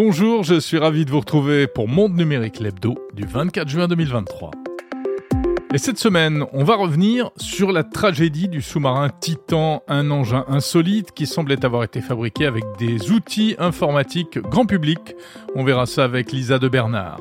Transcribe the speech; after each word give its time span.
Bonjour, 0.00 0.44
je 0.44 0.60
suis 0.60 0.78
ravi 0.78 1.04
de 1.04 1.10
vous 1.10 1.18
retrouver 1.18 1.66
pour 1.66 1.88
Monde 1.88 2.14
Numérique 2.14 2.60
l'hebdo 2.60 2.94
du 3.14 3.26
24 3.26 3.68
juin 3.68 3.88
2023. 3.88 4.52
Et 5.74 5.78
cette 5.78 5.98
semaine, 5.98 6.44
on 6.52 6.62
va 6.62 6.76
revenir 6.76 7.32
sur 7.36 7.72
la 7.72 7.82
tragédie 7.82 8.46
du 8.46 8.62
sous-marin 8.62 9.08
Titan, 9.08 9.82
un 9.88 10.12
engin 10.12 10.44
insolite 10.46 11.10
qui 11.10 11.26
semblait 11.26 11.64
avoir 11.64 11.82
été 11.82 12.00
fabriqué 12.00 12.46
avec 12.46 12.62
des 12.78 13.10
outils 13.10 13.56
informatiques 13.58 14.38
grand 14.38 14.66
public. 14.66 15.16
On 15.56 15.64
verra 15.64 15.84
ça 15.84 16.04
avec 16.04 16.30
Lisa 16.30 16.60
de 16.60 16.68
Bernard. 16.68 17.18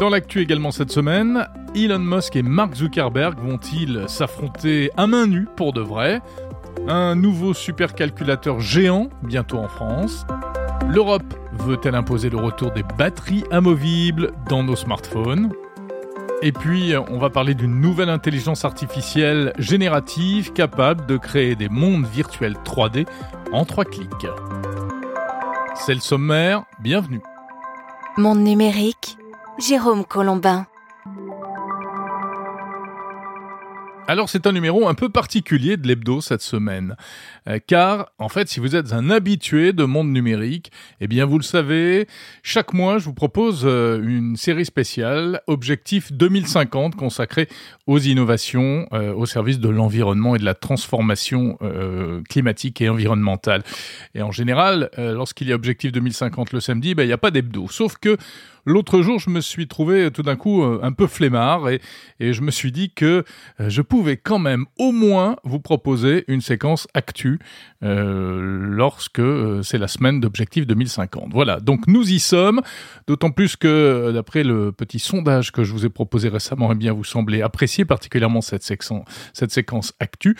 Dans 0.00 0.08
l'actu 0.08 0.40
également 0.40 0.72
cette 0.72 0.90
semaine, 0.90 1.46
Elon 1.76 2.00
Musk 2.00 2.34
et 2.34 2.42
Mark 2.42 2.74
Zuckerberg 2.74 3.38
vont-ils 3.38 4.06
s'affronter 4.08 4.90
à 4.96 5.06
main 5.06 5.28
nue 5.28 5.46
pour 5.54 5.72
de 5.72 5.82
vrai? 5.82 6.20
Un 6.88 7.14
nouveau 7.14 7.54
supercalculateur 7.54 8.58
géant 8.58 9.08
bientôt 9.22 9.58
en 9.58 9.68
France 9.68 10.26
L'Europe 10.88 11.34
veut-elle 11.52 11.94
imposer 11.94 12.30
le 12.30 12.36
retour 12.36 12.70
des 12.70 12.82
batteries 12.82 13.44
amovibles 13.50 14.32
dans 14.48 14.62
nos 14.62 14.76
smartphones? 14.76 15.52
Et 16.42 16.52
puis, 16.52 16.92
on 17.08 17.18
va 17.18 17.30
parler 17.30 17.54
d'une 17.54 17.80
nouvelle 17.80 18.10
intelligence 18.10 18.64
artificielle 18.64 19.52
générative 19.58 20.52
capable 20.52 21.06
de 21.06 21.16
créer 21.16 21.54
des 21.54 21.68
mondes 21.68 22.06
virtuels 22.06 22.56
3D 22.64 23.06
en 23.52 23.64
trois 23.64 23.84
clics. 23.84 24.26
C'est 25.74 25.94
le 25.94 26.00
sommaire, 26.00 26.64
bienvenue. 26.80 27.22
Monde 28.18 28.40
numérique, 28.40 29.16
Jérôme 29.58 30.04
Colombin. 30.04 30.66
Alors 34.08 34.28
c'est 34.28 34.48
un 34.48 34.52
numéro 34.52 34.88
un 34.88 34.94
peu 34.94 35.08
particulier 35.08 35.76
de 35.76 35.86
l'hebdo 35.86 36.20
cette 36.20 36.42
semaine, 36.42 36.96
euh, 37.48 37.60
car 37.64 38.10
en 38.18 38.28
fait 38.28 38.48
si 38.48 38.58
vous 38.58 38.74
êtes 38.74 38.92
un 38.92 39.10
habitué 39.10 39.72
de 39.72 39.84
monde 39.84 40.10
numérique, 40.10 40.72
eh 41.00 41.06
bien 41.06 41.24
vous 41.24 41.38
le 41.38 41.44
savez, 41.44 42.08
chaque 42.42 42.74
mois 42.74 42.98
je 42.98 43.04
vous 43.04 43.14
propose 43.14 43.62
euh, 43.64 44.02
une 44.02 44.34
série 44.36 44.64
spéciale 44.64 45.40
Objectif 45.46 46.12
2050 46.12 46.96
consacrée 46.96 47.48
aux 47.86 48.00
innovations 48.00 48.88
euh, 48.92 49.14
au 49.14 49.24
service 49.24 49.60
de 49.60 49.68
l'environnement 49.68 50.34
et 50.34 50.38
de 50.40 50.44
la 50.44 50.54
transformation 50.54 51.56
climatique 52.28 52.80
et 52.80 52.88
environnementale. 52.88 53.62
Et 54.14 54.22
en 54.22 54.32
général, 54.32 54.90
lorsqu'il 54.98 55.48
y 55.48 55.52
a 55.52 55.54
Objectif 55.54 55.92
2050 55.92 56.52
le 56.52 56.60
samedi, 56.60 56.94
ben, 56.94 57.04
il 57.04 57.06
n'y 57.06 57.12
a 57.12 57.18
pas 57.18 57.30
d'hebdo, 57.30 57.68
sauf 57.68 57.96
que 57.98 58.16
L'autre 58.64 59.02
jour, 59.02 59.18
je 59.18 59.30
me 59.30 59.40
suis 59.40 59.66
trouvé 59.66 60.10
tout 60.10 60.22
d'un 60.22 60.36
coup 60.36 60.62
un 60.62 60.92
peu 60.92 61.06
flemmard 61.06 61.68
et, 61.68 61.80
je 62.20 62.40
me 62.40 62.50
suis 62.50 62.70
dit 62.70 62.92
que 62.92 63.24
je 63.58 63.82
pouvais 63.82 64.16
quand 64.16 64.38
même 64.38 64.66
au 64.78 64.92
moins 64.92 65.36
vous 65.44 65.58
proposer 65.60 66.24
une 66.28 66.40
séquence 66.40 66.86
actu 66.94 67.38
euh, 67.82 68.40
lorsque 68.40 69.18
euh, 69.18 69.62
c'est 69.62 69.78
la 69.78 69.88
semaine 69.88 70.20
d'objectif 70.20 70.66
2050. 70.66 71.32
Voilà, 71.32 71.58
donc 71.58 71.86
nous 71.88 72.10
y 72.10 72.20
sommes, 72.20 72.60
d'autant 73.06 73.30
plus 73.30 73.56
que 73.56 73.66
euh, 73.66 74.12
d'après 74.12 74.44
le 74.44 74.72
petit 74.72 74.98
sondage 74.98 75.50
que 75.50 75.64
je 75.64 75.72
vous 75.72 75.84
ai 75.84 75.88
proposé 75.88 76.28
récemment, 76.28 76.70
eh 76.72 76.76
bien 76.76 76.92
vous 76.92 77.04
semblez 77.04 77.42
apprécier 77.42 77.84
particulièrement 77.84 78.40
cette, 78.40 78.62
cette 78.62 79.50
séquence 79.50 79.94
actu. 79.98 80.36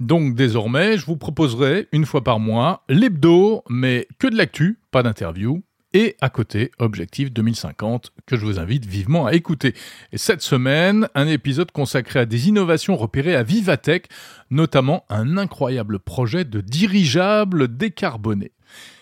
Donc 0.00 0.34
désormais, 0.34 0.96
je 0.96 1.06
vous 1.06 1.16
proposerai 1.16 1.88
une 1.92 2.06
fois 2.06 2.22
par 2.22 2.38
mois 2.38 2.82
l'hebdo, 2.88 3.62
mais 3.68 4.06
que 4.18 4.26
de 4.26 4.36
l'actu, 4.36 4.78
pas 4.90 5.02
d'interview, 5.02 5.62
et 5.96 6.14
à 6.20 6.28
côté 6.28 6.72
Objectif 6.78 7.32
2050 7.32 8.12
que 8.26 8.36
je 8.36 8.44
vous 8.44 8.58
invite 8.58 8.84
vivement 8.84 9.24
à 9.24 9.32
écouter. 9.32 9.72
Et 10.12 10.18
cette 10.18 10.42
semaine, 10.42 11.08
un 11.14 11.26
épisode 11.26 11.72
consacré 11.72 12.20
à 12.20 12.26
des 12.26 12.48
innovations 12.48 12.96
repérées 12.96 13.34
à 13.34 13.42
Vivatech, 13.42 14.08
notamment 14.50 15.06
un 15.08 15.38
incroyable 15.38 15.98
projet 15.98 16.44
de 16.44 16.60
dirigeable 16.60 17.74
décarboné. 17.78 18.52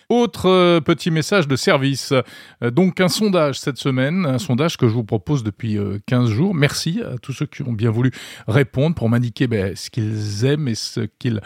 Autre 0.07 0.45
euh, 0.47 0.79
petit 0.79 1.11
message 1.11 1.49
de 1.49 1.57
service. 1.57 2.13
Euh, 2.13 2.71
donc 2.71 3.01
un 3.01 3.09
sondage 3.09 3.59
cette 3.59 3.77
semaine, 3.77 4.25
un 4.25 4.39
sondage 4.39 4.77
que 4.77 4.87
je 4.87 4.93
vous 4.93 5.03
propose 5.03 5.43
depuis 5.43 5.77
15 6.05 6.29
euh, 6.29 6.33
jours. 6.33 6.55
Merci 6.55 7.01
à 7.01 7.17
tous 7.17 7.33
ceux 7.33 7.45
qui 7.45 7.61
ont 7.63 7.73
bien 7.73 7.91
voulu 7.91 8.11
répondre 8.47 8.95
pour 8.95 9.09
m'indiquer 9.09 9.47
ben, 9.47 9.75
ce 9.75 9.89
qu'ils 9.89 10.45
aiment 10.45 10.69
et 10.69 10.75
ce 10.75 11.01
qu'ils, 11.19 11.41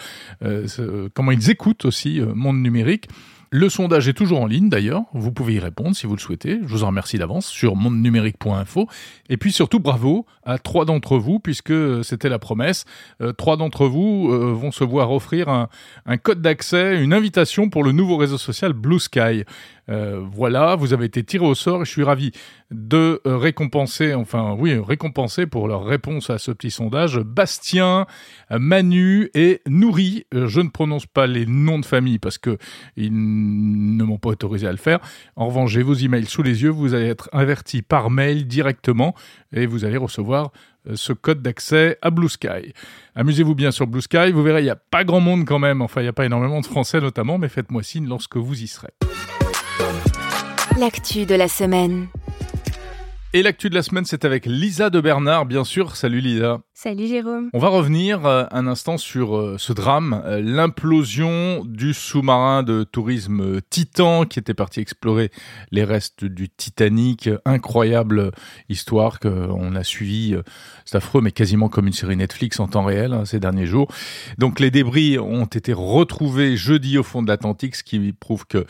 comment 1.15 1.31
ils 1.31 1.49
écoutent 1.49 1.85
aussi 1.85 2.21
Monde 2.35 2.61
Numérique. 2.61 3.07
Le 3.51 3.67
sondage 3.67 4.07
est 4.07 4.13
toujours 4.13 4.41
en 4.41 4.45
ligne 4.45 4.69
d'ailleurs, 4.69 5.05
vous 5.13 5.31
pouvez 5.31 5.55
y 5.55 5.59
répondre 5.59 5.95
si 5.95 6.05
vous 6.05 6.15
le 6.15 6.21
souhaitez. 6.21 6.59
Je 6.61 6.67
vous 6.67 6.83
en 6.83 6.87
remercie 6.87 7.17
d'avance 7.17 7.47
sur 7.47 7.75
mondenumérique.info. 7.75 8.87
Et 9.27 9.37
puis 9.37 9.51
surtout 9.51 9.79
bravo 9.79 10.27
à 10.43 10.59
trois 10.59 10.85
d'entre 10.85 11.17
vous, 11.17 11.39
puisque 11.39 11.73
c'était 12.03 12.29
la 12.29 12.37
promesse. 12.37 12.85
Euh, 13.21 13.33
trois 13.33 13.57
d'entre 13.57 13.87
vous 13.87 14.29
euh, 14.31 14.53
vont 14.53 14.71
se 14.71 14.83
voir 14.83 15.11
offrir 15.11 15.49
un, 15.49 15.67
un 16.05 16.17
code 16.17 16.43
d'accès, 16.43 17.01
une 17.01 17.11
invitation 17.11 17.71
pour 17.71 17.83
le 17.83 17.91
nouveau 17.91 18.17
réseau 18.17 18.37
social 18.37 18.73
Blue 18.73 18.99
Sky. 18.99 19.45
Euh, 19.89 20.23
voilà, 20.31 20.75
vous 20.75 20.93
avez 20.93 21.05
été 21.05 21.23
tiré 21.23 21.45
au 21.45 21.55
sort 21.55 21.81
et 21.81 21.85
je 21.85 21.89
suis 21.89 22.03
ravi 22.03 22.31
de 22.71 23.21
euh, 23.25 23.37
récompenser, 23.37 24.13
enfin 24.13 24.55
oui, 24.57 24.77
récompenser 24.77 25.47
pour 25.47 25.67
leur 25.67 25.83
réponse 25.83 26.29
à 26.29 26.37
ce 26.37 26.51
petit 26.51 26.69
sondage, 26.69 27.19
Bastien, 27.19 28.05
Manu 28.51 29.31
et 29.33 29.61
Nouri. 29.67 30.25
Euh, 30.33 30.47
je 30.47 30.61
ne 30.61 30.69
prononce 30.69 31.07
pas 31.07 31.25
les 31.25 31.45
noms 31.45 31.79
de 31.79 31.85
famille 31.85 32.19
parce 32.19 32.37
que 32.37 32.57
ils 32.95 33.11
ne 33.11 34.03
m'ont 34.03 34.19
pas 34.19 34.29
autorisé 34.29 34.67
à 34.67 34.71
le 34.71 34.77
faire. 34.77 34.99
En 35.35 35.47
revanche, 35.47 35.71
j'ai 35.71 35.81
vos 35.81 35.95
emails 35.95 36.25
sous 36.25 36.43
les 36.43 36.61
yeux, 36.61 36.69
vous 36.69 36.93
allez 36.93 37.07
être 37.07 37.29
averti 37.31 37.81
par 37.81 38.11
mail 38.11 38.47
directement 38.47 39.15
et 39.51 39.65
vous 39.65 39.85
allez 39.85 39.97
recevoir 39.97 40.51
ce 40.93 41.13
code 41.13 41.41
d'accès 41.41 41.97
à 42.01 42.09
Blue 42.09 42.29
Sky. 42.29 42.73
Amusez-vous 43.15 43.55
bien 43.55 43.71
sur 43.71 43.87
Blue 43.87 44.01
Sky, 44.01 44.31
vous 44.31 44.43
verrez, 44.43 44.61
il 44.61 44.65
n'y 44.65 44.69
a 44.69 44.75
pas 44.75 45.03
grand 45.03 45.19
monde 45.19 45.45
quand 45.45 45.59
même, 45.59 45.81
enfin 45.81 46.01
il 46.01 46.05
n'y 46.05 46.09
a 46.09 46.13
pas 46.13 46.25
énormément 46.25 46.61
de 46.61 46.65
Français 46.65 47.01
notamment, 47.01 47.37
mais 47.37 47.49
faites-moi 47.49 47.83
signe 47.83 48.07
lorsque 48.07 48.37
vous 48.37 48.61
y 48.61 48.67
serez. 48.67 48.93
L'actu 50.79 51.25
de 51.25 51.35
la 51.35 51.49
semaine. 51.49 52.07
Et 53.31 53.43
l'actu 53.43 53.69
de 53.69 53.75
la 53.75 53.83
semaine, 53.83 54.05
c'est 54.05 54.25
avec 54.25 54.47
Lisa 54.47 54.89
de 54.89 54.99
Bernard, 54.99 55.45
bien 55.45 55.63
sûr. 55.63 55.95
Salut 55.95 56.19
Lisa. 56.19 56.61
Salut 56.73 57.05
Jérôme. 57.05 57.51
On 57.53 57.59
va 57.59 57.67
revenir 57.67 58.25
euh, 58.25 58.45
un 58.49 58.65
instant 58.65 58.97
sur 58.97 59.37
euh, 59.37 59.55
ce 59.59 59.71
drame, 59.71 60.23
euh, 60.25 60.41
l'implosion 60.43 61.63
du 61.63 61.93
sous-marin 61.93 62.63
de 62.63 62.83
tourisme 62.83 63.61
Titan 63.69 64.25
qui 64.25 64.39
était 64.39 64.55
parti 64.55 64.79
explorer 64.79 65.29
les 65.69 65.83
restes 65.83 66.25
du 66.25 66.49
Titanic. 66.49 67.29
Incroyable 67.45 68.31
histoire 68.67 69.19
qu'on 69.19 69.75
a 69.75 69.83
suivi. 69.83 70.35
C'est 70.85 70.97
affreux, 70.97 71.21
mais 71.21 71.31
quasiment 71.31 71.69
comme 71.69 71.85
une 71.85 71.93
série 71.93 72.17
Netflix 72.17 72.59
en 72.59 72.67
temps 72.67 72.83
réel 72.83 73.13
hein, 73.13 73.25
ces 73.25 73.39
derniers 73.39 73.67
jours. 73.67 73.93
Donc 74.39 74.59
les 74.59 74.71
débris 74.71 75.19
ont 75.19 75.45
été 75.45 75.71
retrouvés 75.71 76.57
jeudi 76.57 76.97
au 76.97 77.03
fond 77.03 77.21
de 77.21 77.27
l'Atlantique, 77.27 77.75
ce 77.75 77.83
qui 77.83 78.11
prouve 78.11 78.47
que, 78.47 78.65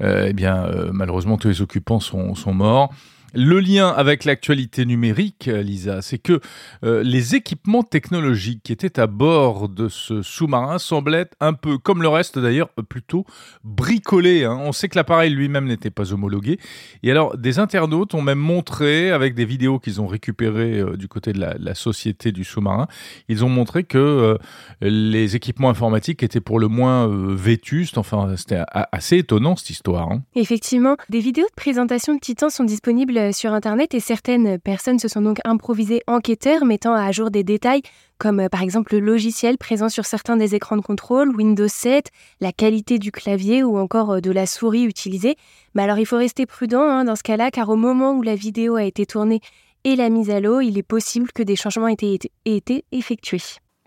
eh 0.00 0.32
bien, 0.32 0.68
malheureusement, 0.92 1.38
tous 1.38 1.48
les 1.48 1.60
occupants 1.60 1.98
sont, 1.98 2.36
sont 2.36 2.54
morts. 2.54 2.92
Le 3.38 3.60
lien 3.60 3.88
avec 3.90 4.24
l'actualité 4.24 4.86
numérique, 4.86 5.50
Lisa, 5.52 6.00
c'est 6.00 6.16
que 6.16 6.40
euh, 6.84 7.02
les 7.02 7.34
équipements 7.34 7.82
technologiques 7.82 8.62
qui 8.62 8.72
étaient 8.72 8.98
à 8.98 9.06
bord 9.06 9.68
de 9.68 9.88
ce 9.90 10.22
sous-marin 10.22 10.78
semblaient 10.78 11.28
un 11.40 11.52
peu, 11.52 11.76
comme 11.76 12.00
le 12.00 12.08
reste 12.08 12.38
d'ailleurs, 12.38 12.70
plutôt 12.88 13.26
bricolés. 13.62 14.44
Hein. 14.44 14.56
On 14.58 14.72
sait 14.72 14.88
que 14.88 14.96
l'appareil 14.96 15.34
lui-même 15.34 15.66
n'était 15.66 15.90
pas 15.90 16.14
homologué. 16.14 16.58
Et 17.02 17.10
alors, 17.10 17.36
des 17.36 17.58
internautes 17.58 18.14
ont 18.14 18.22
même 18.22 18.38
montré, 18.38 19.10
avec 19.10 19.34
des 19.34 19.44
vidéos 19.44 19.78
qu'ils 19.78 20.00
ont 20.00 20.06
récupérées 20.06 20.80
euh, 20.80 20.96
du 20.96 21.06
côté 21.06 21.34
de 21.34 21.40
la, 21.40 21.74
société 21.74 22.32
du 22.32 22.42
sous-marin, 22.42 22.86
ils 23.28 23.44
ont 23.44 23.50
montré 23.50 23.84
que 23.84 23.98
euh, 23.98 24.38
les 24.80 25.36
équipements 25.36 25.68
informatiques 25.68 26.22
étaient 26.22 26.40
pour 26.40 26.58
le 26.58 26.68
moins 26.68 27.06
vétustes. 27.06 27.98
Enfin, 27.98 28.34
c'était 28.38 28.62
assez 28.70 29.18
étonnant 29.18 29.56
cette 29.56 29.68
histoire. 29.68 30.10
Hein. 30.10 30.22
Effectivement, 30.34 30.96
des 31.10 31.20
vidéos 31.20 31.44
de 31.44 31.54
présentation 31.54 32.14
de 32.14 32.20
Titan 32.20 32.48
sont 32.48 32.64
disponibles 32.64 33.25
euh, 33.26 33.32
sur 33.32 33.52
Internet 33.52 33.94
et 33.94 34.00
certaines 34.00 34.58
personnes 34.58 34.98
se 34.98 35.08
sont 35.08 35.20
donc 35.20 35.38
improvisées 35.44 36.02
enquêteurs 36.06 36.64
mettant 36.64 36.94
à 36.94 37.12
jour 37.12 37.30
des 37.30 37.44
détails 37.44 37.82
comme 38.18 38.40
euh, 38.40 38.48
par 38.48 38.62
exemple 38.62 38.94
le 38.94 39.00
logiciel 39.00 39.58
présent 39.58 39.88
sur 39.88 40.04
certains 40.04 40.36
des 40.36 40.54
écrans 40.54 40.76
de 40.76 40.82
contrôle, 40.82 41.34
Windows 41.34 41.68
7, 41.68 42.10
la 42.40 42.52
qualité 42.52 42.98
du 42.98 43.12
clavier 43.12 43.62
ou 43.62 43.78
encore 43.78 44.12
euh, 44.12 44.20
de 44.20 44.30
la 44.30 44.46
souris 44.46 44.84
utilisée. 44.84 45.36
Mais 45.74 45.82
alors 45.82 45.98
il 45.98 46.06
faut 46.06 46.16
rester 46.16 46.46
prudent 46.46 46.82
hein, 46.82 47.04
dans 47.04 47.16
ce 47.16 47.22
cas-là 47.22 47.50
car 47.50 47.68
au 47.68 47.76
moment 47.76 48.12
où 48.12 48.22
la 48.22 48.34
vidéo 48.34 48.76
a 48.76 48.84
été 48.84 49.06
tournée 49.06 49.40
et 49.84 49.96
la 49.96 50.08
mise 50.08 50.30
à 50.30 50.40
l'eau, 50.40 50.60
il 50.60 50.78
est 50.78 50.82
possible 50.82 51.30
que 51.32 51.42
des 51.42 51.56
changements 51.56 51.88
aient 51.88 51.94
été, 51.94 52.30
été 52.44 52.84
effectués. 52.92 53.42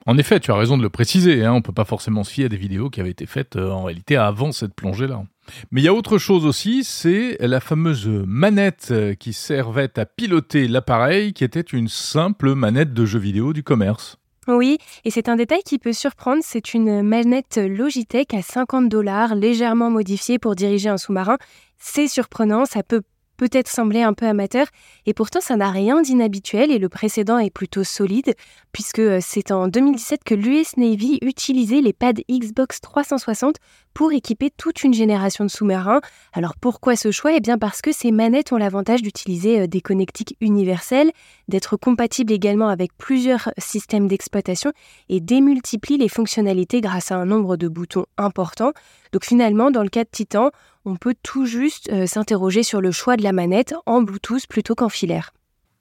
En 0.06 0.18
effet, 0.18 0.39
tu 0.39 0.51
as 0.51 0.56
raison 0.56 0.77
de 0.77 0.81
le 0.81 0.89
préciser, 0.89 1.44
hein, 1.44 1.51
on 1.51 1.57
ne 1.57 1.62
peut 1.62 1.74
pas 1.74 1.83
forcément 1.83 2.24
se 2.24 2.31
fier 2.31 2.45
à 2.45 2.50
des 2.50 2.57
vidéos 2.57 2.89
qui 2.89 3.01
avaient 3.01 3.09
été 3.09 3.25
faites 3.25 3.57
en 3.57 3.83
réalité 3.83 4.15
avant 4.15 4.51
cette 4.51 4.74
plongée-là. 4.74 5.24
Mais 5.72 5.81
il 5.81 5.84
y 5.84 5.88
a 5.88 5.94
autre 5.94 6.18
chose 6.18 6.46
aussi, 6.46 6.84
c'est 6.84 7.38
la 7.40 7.60
fameuse 7.60 8.07
manette 8.07 8.94
qui 9.19 9.34
servait 9.34 9.98
à 10.00 10.06
piloter 10.06 10.68
l'appareil, 10.68 11.34
qui 11.34 11.44
était 11.44 11.62
une 11.62 11.88
simple 11.88 12.56
manette 12.56 12.94
de 12.94 13.06
jeu 13.06 13.19
vidéo 13.19 13.54
du 13.54 13.63
commerce. 13.63 14.18
Oui, 14.48 14.80
et 15.06 15.12
c'est 15.12 15.30
un 15.30 15.36
détail 15.36 15.62
qui 15.63 15.78
peut 15.78 15.94
surprendre, 15.94 16.42
c'est 16.44 16.74
une 16.74 17.04
manette 17.04 17.57
Logitech 17.57 18.34
à 18.34 18.42
50 18.42 18.90
dollars, 18.90 19.36
légèrement 19.36 19.92
modifiée 19.92 20.40
pour 20.40 20.56
diriger 20.56 20.90
un 20.90 20.98
sous-marin. 20.98 21.38
C'est 21.78 22.07
surprenant, 22.07 22.66
ça 22.66 22.81
peut 22.81 23.04
peut-être 23.40 23.69
sembler 23.69 24.01
un 24.01 24.13
peu 24.13 24.25
amateur, 24.25 24.68
et 25.06 25.13
pourtant 25.13 25.40
ça 25.40 25.56
n'a 25.56 25.72
rien 25.72 26.01
d'inhabituel 26.01 26.72
et 26.72 26.78
le 26.78 26.90
précédent 26.90 27.38
est 27.38 27.50
plutôt 27.50 27.86
solide, 27.86 28.34
puisque 28.74 29.00
euh, 29.00 29.19
c'est 29.22 29.51
en 29.51 29.69
2017 29.69 30.24
que 30.25 30.36
l'US 30.36 30.75
Navy 30.78 31.19
utilisait 31.22 31.81
les 31.81 31.94
pads 31.94 32.22
Xbox 32.30 32.81
360 32.81 33.56
pour 34.00 34.13
équiper 34.13 34.50
toute 34.50 34.86
une 34.86 34.94
génération 34.94 35.44
de 35.44 35.50
sous-marins. 35.50 36.00
Alors 36.31 36.56
pourquoi 36.56 36.96
ce 36.96 37.12
choix? 37.12 37.34
Eh 37.34 37.42
bien 37.42 37.57
parce 37.57 37.81
que 37.81 37.92
ces 37.92 38.13
manettes 38.13 38.54
ont 38.54 38.56
l'avantage 38.56 39.01
d'utiliser 39.01 39.60
euh, 39.60 39.68
des 39.68 39.81
connectiques 39.81 40.38
universelles, 40.40 41.12
d'être 41.50 41.75
compatibles 41.75 42.31
également 42.31 42.69
avec 42.69 42.98
plusieurs 42.98 43.51
systèmes 43.57 44.07
d'exploitation 44.07 44.72
et 45.10 45.19
démultiplient 45.19 45.98
les 45.98 46.07
fonctionnalités 46.07 46.80
grâce 46.80 47.12
à 47.12 47.18
un 47.18 47.25
nombre 47.25 47.57
de 47.57 47.68
boutons 47.68 48.06
important. 48.18 48.72
Donc 49.12 49.25
finalement, 49.25 49.69
dans 49.69 49.84
le 49.84 49.90
cas 49.90 50.06
de 50.06 50.10
Titan, 50.10 50.51
on 50.86 50.96
peut 50.96 51.16
tout 51.22 51.46
juste 51.46 51.92
euh, 51.92 52.07
s'interroger 52.07 52.63
sur 52.63 52.80
le 52.80 52.92
choix 52.92 53.18
de 53.18 53.24
la 53.24 53.34
manette 53.34 53.75
en 53.86 54.01
Bluetooth 54.01 54.48
plutôt 54.48 54.75
qu'en 54.75 54.88
filaire. 54.88 55.34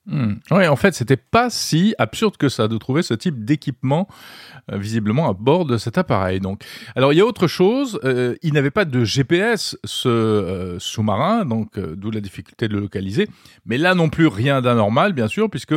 Hmm. 0.09 0.37
Oui, 0.51 0.67
en 0.67 0.77
fait, 0.77 0.95
c'était 0.95 1.19
pas 1.19 1.51
si 1.51 1.95
absurde 1.99 2.39
que 2.39 2.49
ça 2.49 2.67
de 2.67 2.79
trouver 2.79 3.03
ce 3.03 3.13
type 3.13 3.45
d'équipement 3.45 4.09
euh, 4.73 4.79
visiblement 4.79 5.29
à 5.29 5.35
bord 5.35 5.67
de 5.67 5.77
cet 5.77 5.99
appareil. 5.99 6.41
Donc, 6.41 6.63
alors 6.97 7.13
il 7.13 7.17
y 7.17 7.21
a 7.21 7.27
autre 7.27 7.47
chose. 7.47 8.01
Euh, 8.05 8.35
il 8.43 8.55
n'avait 8.55 8.71
pas 8.71 8.87
de 8.87 9.05
GPS 9.05 9.77
ce 9.85 10.09
euh, 10.09 10.79
sous-marin, 10.79 11.45
donc 11.45 11.79
d'où 11.79 12.11
la 12.11 12.21
difficulté 12.21 12.69
de 12.69 12.75
le 12.75 12.81
localiser. 12.81 13.29
Mais 13.67 13.77
là 13.77 13.95
non 13.95 14.09
plus 14.09 14.27
rien 14.27 14.63
d'anormal, 14.63 15.13
bien 15.13 15.29
sûr, 15.29 15.51
puisque 15.51 15.75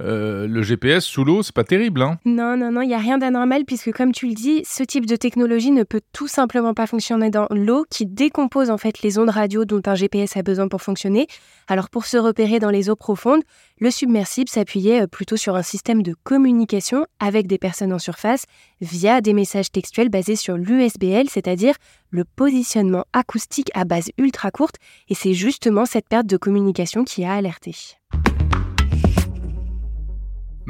le 0.00 0.62
GPS 0.62 1.04
sous 1.04 1.24
l'eau, 1.24 1.42
c'est 1.42 1.54
pas 1.54 1.64
terrible. 1.64 2.02
Hein. 2.02 2.18
Non, 2.24 2.56
non, 2.56 2.70
non, 2.70 2.82
il 2.82 2.90
y 2.90 2.94
a 2.94 2.98
rien 2.98 3.18
d'anormal 3.18 3.64
puisque, 3.64 3.92
comme 3.92 4.12
tu 4.12 4.28
le 4.28 4.34
dis, 4.34 4.62
ce 4.64 4.84
type 4.84 5.06
de 5.06 5.16
technologie 5.16 5.72
ne 5.72 5.82
peut 5.82 6.00
tout 6.12 6.28
simplement 6.28 6.74
pas 6.74 6.86
fonctionner 6.86 7.30
dans 7.30 7.48
l'eau, 7.50 7.84
qui 7.90 8.06
décompose 8.06 8.70
en 8.70 8.78
fait 8.78 9.02
les 9.02 9.18
ondes 9.18 9.30
radio 9.30 9.64
dont 9.64 9.82
un 9.86 9.96
GPS 9.96 10.36
a 10.36 10.42
besoin 10.42 10.68
pour 10.68 10.82
fonctionner. 10.82 11.26
Alors, 11.66 11.90
pour 11.90 12.06
se 12.06 12.16
repérer 12.16 12.60
dans 12.60 12.70
les 12.70 12.88
eaux 12.88 12.96
profondes 12.96 13.42
le 13.80 13.90
submersible 13.90 14.48
s'appuyait 14.48 15.02
euh, 15.02 15.06
plutôt 15.06 15.36
sur 15.36 15.56
un 15.56 15.62
système 15.62 16.02
de 16.02 16.14
communication 16.24 17.06
avec 17.20 17.46
des 17.46 17.58
personnes 17.58 17.92
en 17.92 17.98
surface 17.98 18.44
via 18.80 19.20
des 19.20 19.34
messages 19.34 19.70
textuels 19.70 20.08
basés 20.08 20.36
sur 20.36 20.56
l'USBL, 20.56 21.28
c'est-à-dire 21.28 21.74
le 22.10 22.24
positionnement 22.24 23.04
acoustique 23.12 23.70
à 23.74 23.84
base 23.84 24.10
ultra 24.18 24.50
courte, 24.50 24.76
et 25.08 25.14
c'est 25.14 25.34
justement 25.34 25.86
cette 25.86 26.08
perte 26.08 26.26
de 26.26 26.36
communication 26.36 27.04
qui 27.04 27.24
a 27.24 27.34
alerté. 27.34 27.74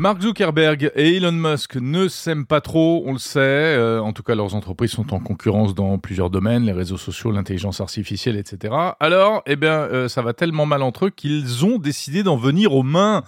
Mark 0.00 0.22
Zuckerberg 0.22 0.92
et 0.94 1.16
Elon 1.16 1.32
Musk 1.32 1.74
ne 1.74 2.06
s'aiment 2.06 2.46
pas 2.46 2.60
trop, 2.60 3.02
on 3.04 3.14
le 3.14 3.18
sait. 3.18 3.40
Euh, 3.40 3.98
en 4.00 4.12
tout 4.12 4.22
cas, 4.22 4.36
leurs 4.36 4.54
entreprises 4.54 4.92
sont 4.92 5.12
en 5.12 5.18
concurrence 5.18 5.74
dans 5.74 5.98
plusieurs 5.98 6.30
domaines, 6.30 6.66
les 6.66 6.72
réseaux 6.72 6.96
sociaux, 6.96 7.32
l'intelligence 7.32 7.80
artificielle, 7.80 8.36
etc. 8.36 8.72
Alors, 9.00 9.42
eh 9.46 9.56
bien, 9.56 9.72
euh, 9.72 10.06
ça 10.06 10.22
va 10.22 10.34
tellement 10.34 10.66
mal 10.66 10.82
entre 10.82 11.06
eux 11.06 11.10
qu'ils 11.10 11.64
ont 11.64 11.78
décidé 11.78 12.22
d'en 12.22 12.36
venir 12.36 12.74
aux 12.74 12.84
mains. 12.84 13.24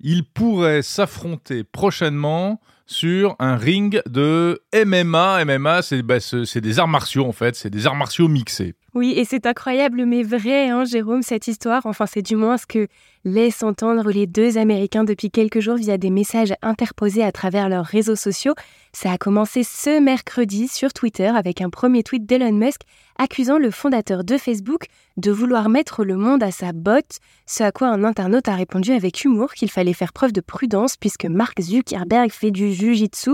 Ils 0.00 0.24
pourraient 0.24 0.80
s'affronter 0.80 1.64
prochainement 1.64 2.62
sur 2.86 3.36
un 3.38 3.56
ring 3.56 4.00
de 4.08 4.62
MMA. 4.72 5.44
MMA, 5.44 5.80
bah, 6.02 6.20
c'est 6.20 6.60
des 6.62 6.78
arts 6.78 6.88
martiaux 6.88 7.26
en 7.26 7.32
fait, 7.32 7.56
c'est 7.56 7.68
des 7.68 7.86
arts 7.86 7.94
martiaux 7.94 8.28
mixés. 8.28 8.74
Oui, 8.96 9.12
et 9.14 9.26
c'est 9.26 9.44
incroyable 9.44 10.06
mais 10.06 10.22
vrai, 10.22 10.70
hein, 10.70 10.86
Jérôme, 10.86 11.20
cette 11.20 11.48
histoire. 11.48 11.84
Enfin, 11.84 12.06
c'est 12.06 12.22
du 12.22 12.34
moins 12.34 12.56
ce 12.56 12.64
que 12.64 12.88
laissent 13.26 13.62
entendre 13.62 14.10
les 14.10 14.26
deux 14.26 14.56
Américains 14.56 15.04
depuis 15.04 15.30
quelques 15.30 15.60
jours 15.60 15.76
via 15.76 15.98
des 15.98 16.08
messages 16.08 16.54
interposés 16.62 17.22
à 17.22 17.30
travers 17.30 17.68
leurs 17.68 17.84
réseaux 17.84 18.16
sociaux. 18.16 18.54
Ça 18.94 19.12
a 19.12 19.18
commencé 19.18 19.64
ce 19.64 20.00
mercredi 20.00 20.66
sur 20.66 20.94
Twitter 20.94 21.26
avec 21.26 21.60
un 21.60 21.68
premier 21.68 22.04
tweet 22.04 22.24
d'Elon 22.24 22.52
Musk 22.52 22.80
accusant 23.18 23.58
le 23.58 23.70
fondateur 23.70 24.24
de 24.24 24.38
Facebook 24.38 24.86
de 25.18 25.30
vouloir 25.30 25.68
mettre 25.68 26.02
le 26.02 26.16
monde 26.16 26.42
à 26.42 26.50
sa 26.50 26.72
botte, 26.72 27.18
ce 27.44 27.64
à 27.64 27.72
quoi 27.72 27.88
un 27.88 28.02
internaute 28.02 28.48
a 28.48 28.54
répondu 28.54 28.92
avec 28.92 29.24
humour 29.24 29.52
qu'il 29.52 29.70
fallait 29.70 29.92
faire 29.92 30.14
preuve 30.14 30.32
de 30.32 30.40
prudence 30.40 30.96
puisque 30.96 31.26
Mark 31.26 31.60
Zuckerberg 31.60 32.30
fait 32.30 32.50
du 32.50 32.72
jujitsu. 32.72 33.32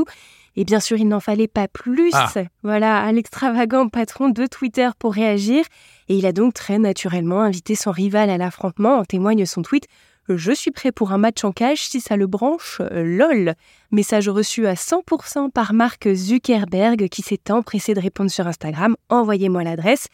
Et 0.56 0.64
bien 0.64 0.81
sûr, 0.81 0.99
il 0.99 1.08
n'en 1.08 1.20
fallait 1.20 1.49
pas 1.49 1.66
plus, 1.69 2.10
ah. 2.12 2.31
voilà, 2.62 3.02
à 3.02 3.10
l'extravagant 3.12 3.88
patron 3.88 4.28
de 4.28 4.46
Twitter 4.46 4.88
pour 4.99 5.14
réagir. 5.14 5.64
Et 6.08 6.16
il 6.16 6.26
a 6.26 6.32
donc 6.32 6.54
très 6.54 6.78
naturellement 6.78 7.40
invité 7.40 7.75
son 7.75 7.90
rival 7.90 8.28
à 8.28 8.37
l'affrontement, 8.37 8.99
en 8.99 9.04
témoigne 9.04 9.46
son 9.46 9.62
tweet 9.62 9.87
je 10.28 10.52
suis 10.52 10.70
prêt 10.70 10.93
pour 10.93 11.12
un 11.12 11.19
match 11.19 11.44
en 11.44 11.52
cage 11.52 11.82
si 11.88 12.00
ça 12.00 12.16
le 12.16 12.26
branche, 12.26 12.81
lol. 12.90 13.54
Message 13.90 14.28
reçu 14.28 14.66
à 14.66 14.75
100% 14.75 15.50
par 15.50 15.72
Mark 15.72 16.12
Zuckerberg 16.12 17.08
qui 17.08 17.22
s'est 17.22 17.50
empressé 17.50 17.94
de 17.94 18.00
répondre 18.00 18.31
sur 18.31 18.46
Instagram. 18.46 18.96
Envoyez-moi 19.08 19.64
l'adresse. 19.64 20.06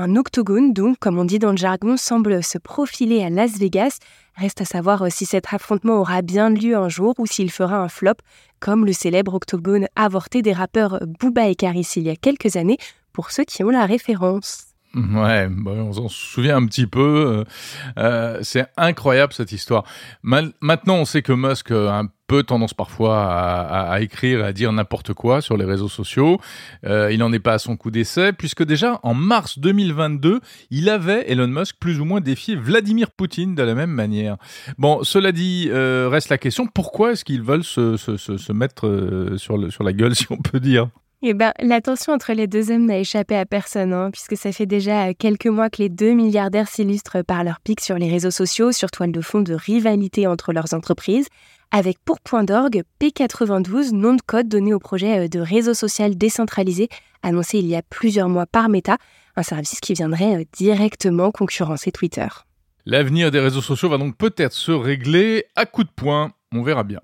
Un 0.00 0.14
octogone, 0.14 0.72
donc, 0.72 1.00
comme 1.00 1.18
on 1.18 1.24
dit 1.24 1.40
dans 1.40 1.50
le 1.50 1.56
jargon, 1.56 1.96
semble 1.96 2.44
se 2.44 2.56
profiler 2.56 3.24
à 3.24 3.30
Las 3.30 3.58
Vegas. 3.58 3.98
Reste 4.36 4.60
à 4.60 4.64
savoir 4.64 5.02
euh, 5.02 5.08
si 5.10 5.26
cet 5.26 5.52
affrontement 5.52 5.98
aura 5.98 6.22
bien 6.22 6.50
lieu 6.50 6.76
un 6.76 6.88
jour 6.88 7.16
ou 7.18 7.26
s'il 7.26 7.50
fera 7.50 7.78
un 7.78 7.88
flop, 7.88 8.14
comme 8.60 8.86
le 8.86 8.92
célèbre 8.92 9.34
octogone 9.34 9.88
avorté 9.96 10.40
des 10.40 10.52
rappeurs 10.52 11.00
Booba 11.04 11.48
et 11.48 11.56
Caris 11.56 11.94
il 11.96 12.04
y 12.04 12.10
a 12.10 12.14
quelques 12.14 12.54
années, 12.54 12.78
pour 13.12 13.32
ceux 13.32 13.42
qui 13.42 13.64
ont 13.64 13.70
la 13.70 13.86
référence. 13.86 14.67
Ouais, 14.94 15.48
bah, 15.50 15.72
on 15.72 15.92
s'en 15.92 16.08
souvient 16.08 16.56
un 16.56 16.66
petit 16.66 16.86
peu. 16.86 17.00
Euh, 17.00 17.44
euh, 17.98 18.38
c'est 18.42 18.66
incroyable 18.76 19.32
cette 19.32 19.52
histoire. 19.52 19.84
maintenant, 20.22 20.96
on 20.96 21.04
sait 21.04 21.22
que 21.22 21.32
Musk 21.32 21.70
a 21.70 21.98
un 21.98 22.08
peu 22.28 22.42
tendance 22.42 22.74
parfois 22.74 23.24
à, 23.24 23.90
à, 23.90 24.00
écrire, 24.00 24.44
à 24.44 24.52
dire 24.52 24.70
n'importe 24.70 25.14
quoi 25.14 25.40
sur 25.40 25.56
les 25.56 25.64
réseaux 25.64 25.88
sociaux. 25.88 26.38
Euh, 26.84 27.10
il 27.10 27.18
n'en 27.18 27.32
est 27.32 27.40
pas 27.40 27.54
à 27.54 27.58
son 27.58 27.76
coup 27.76 27.90
d'essai, 27.90 28.32
puisque 28.32 28.62
déjà 28.62 29.00
en 29.02 29.14
mars 29.14 29.58
2022, 29.58 30.40
il 30.70 30.88
avait, 30.90 31.30
Elon 31.30 31.48
Musk, 31.48 31.76
plus 31.80 32.00
ou 32.00 32.04
moins 32.04 32.20
défié 32.20 32.54
Vladimir 32.54 33.10
Poutine 33.10 33.54
de 33.54 33.62
la 33.62 33.74
même 33.74 33.90
manière. 33.90 34.36
Bon, 34.76 35.02
cela 35.02 35.32
dit, 35.32 35.68
euh, 35.70 36.08
reste 36.10 36.28
la 36.28 36.38
question, 36.38 36.66
pourquoi 36.66 37.12
est-ce 37.12 37.24
qu'ils 37.24 37.42
veulent 37.42 37.64
se, 37.64 37.96
se, 37.96 38.52
mettre 38.52 38.86
euh, 38.86 39.38
sur 39.38 39.82
la 39.82 39.92
gueule, 39.92 40.14
si 40.14 40.26
on 40.30 40.36
peut 40.36 40.60
dire? 40.60 40.88
Eh 41.22 41.34
ben, 41.34 41.52
la 41.58 41.80
tension 41.80 42.12
entre 42.12 42.32
les 42.32 42.46
deux 42.46 42.70
hommes 42.70 42.86
n'a 42.86 42.98
échappé 42.98 43.36
à 43.36 43.44
personne, 43.44 43.92
hein, 43.92 44.10
puisque 44.12 44.36
ça 44.36 44.52
fait 44.52 44.66
déjà 44.66 45.12
quelques 45.14 45.46
mois 45.46 45.68
que 45.68 45.82
les 45.82 45.88
deux 45.88 46.12
milliardaires 46.12 46.68
s'illustrent 46.68 47.24
par 47.24 47.42
leur 47.42 47.60
pic 47.60 47.80
sur 47.80 47.96
les 47.96 48.08
réseaux 48.08 48.30
sociaux, 48.30 48.70
sur 48.70 48.90
toile 48.90 49.10
de 49.10 49.20
fond 49.20 49.40
de 49.40 49.54
rivalité 49.54 50.28
entre 50.28 50.52
leurs 50.52 50.74
entreprises, 50.74 51.26
avec 51.70 51.98
pour 52.04 52.20
point 52.20 52.44
d'orgue 52.44 52.82
P92, 53.00 53.92
nom 53.92 54.14
de 54.14 54.22
code 54.22 54.48
donné 54.48 54.72
au 54.72 54.78
projet 54.78 55.24
euh, 55.24 55.28
de 55.28 55.40
réseau 55.40 55.74
social 55.74 56.16
décentralisé 56.16 56.88
annoncé 57.22 57.58
il 57.58 57.66
y 57.66 57.76
a 57.76 57.82
plusieurs 57.82 58.28
mois 58.28 58.46
par 58.46 58.68
Meta, 58.68 58.96
un 59.36 59.42
service 59.42 59.80
qui 59.80 59.94
viendrait 59.94 60.36
euh, 60.36 60.44
directement 60.52 61.30
concurrencer 61.30 61.90
Twitter. 61.92 62.28
L'avenir 62.86 63.30
des 63.30 63.40
réseaux 63.40 63.60
sociaux 63.60 63.88
va 63.88 63.98
donc 63.98 64.16
peut-être 64.16 64.52
se 64.54 64.72
régler 64.72 65.44
à 65.56 65.66
coup 65.66 65.84
de 65.84 65.90
poing, 65.94 66.30
on 66.54 66.62
verra 66.62 66.84
bien. 66.84 67.00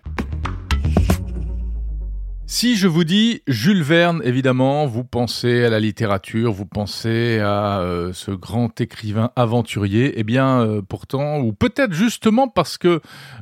Si 2.46 2.76
je 2.76 2.87
vous 2.87 3.05
dis 3.05 3.41
Jules 3.46 3.82
Verne, 3.82 4.20
évidemment, 4.23 4.86
vous 4.86 5.03
pensez 5.03 5.65
à 5.65 5.70
la 5.70 5.81
littérature, 5.81 6.53
vous 6.53 6.67
pensez 6.67 7.39
à 7.41 7.81
euh, 7.81 8.13
ce 8.13 8.32
grand 8.32 8.79
écrivain 8.82 9.31
aventurier. 9.34 10.13
Eh 10.17 10.24
bien, 10.24 10.60
euh, 10.60 10.82
pourtant, 10.82 11.41
ou 11.41 11.55
peut-être 11.55 11.94
justement 11.94 12.46
parce 12.46 12.77
que 12.77 13.01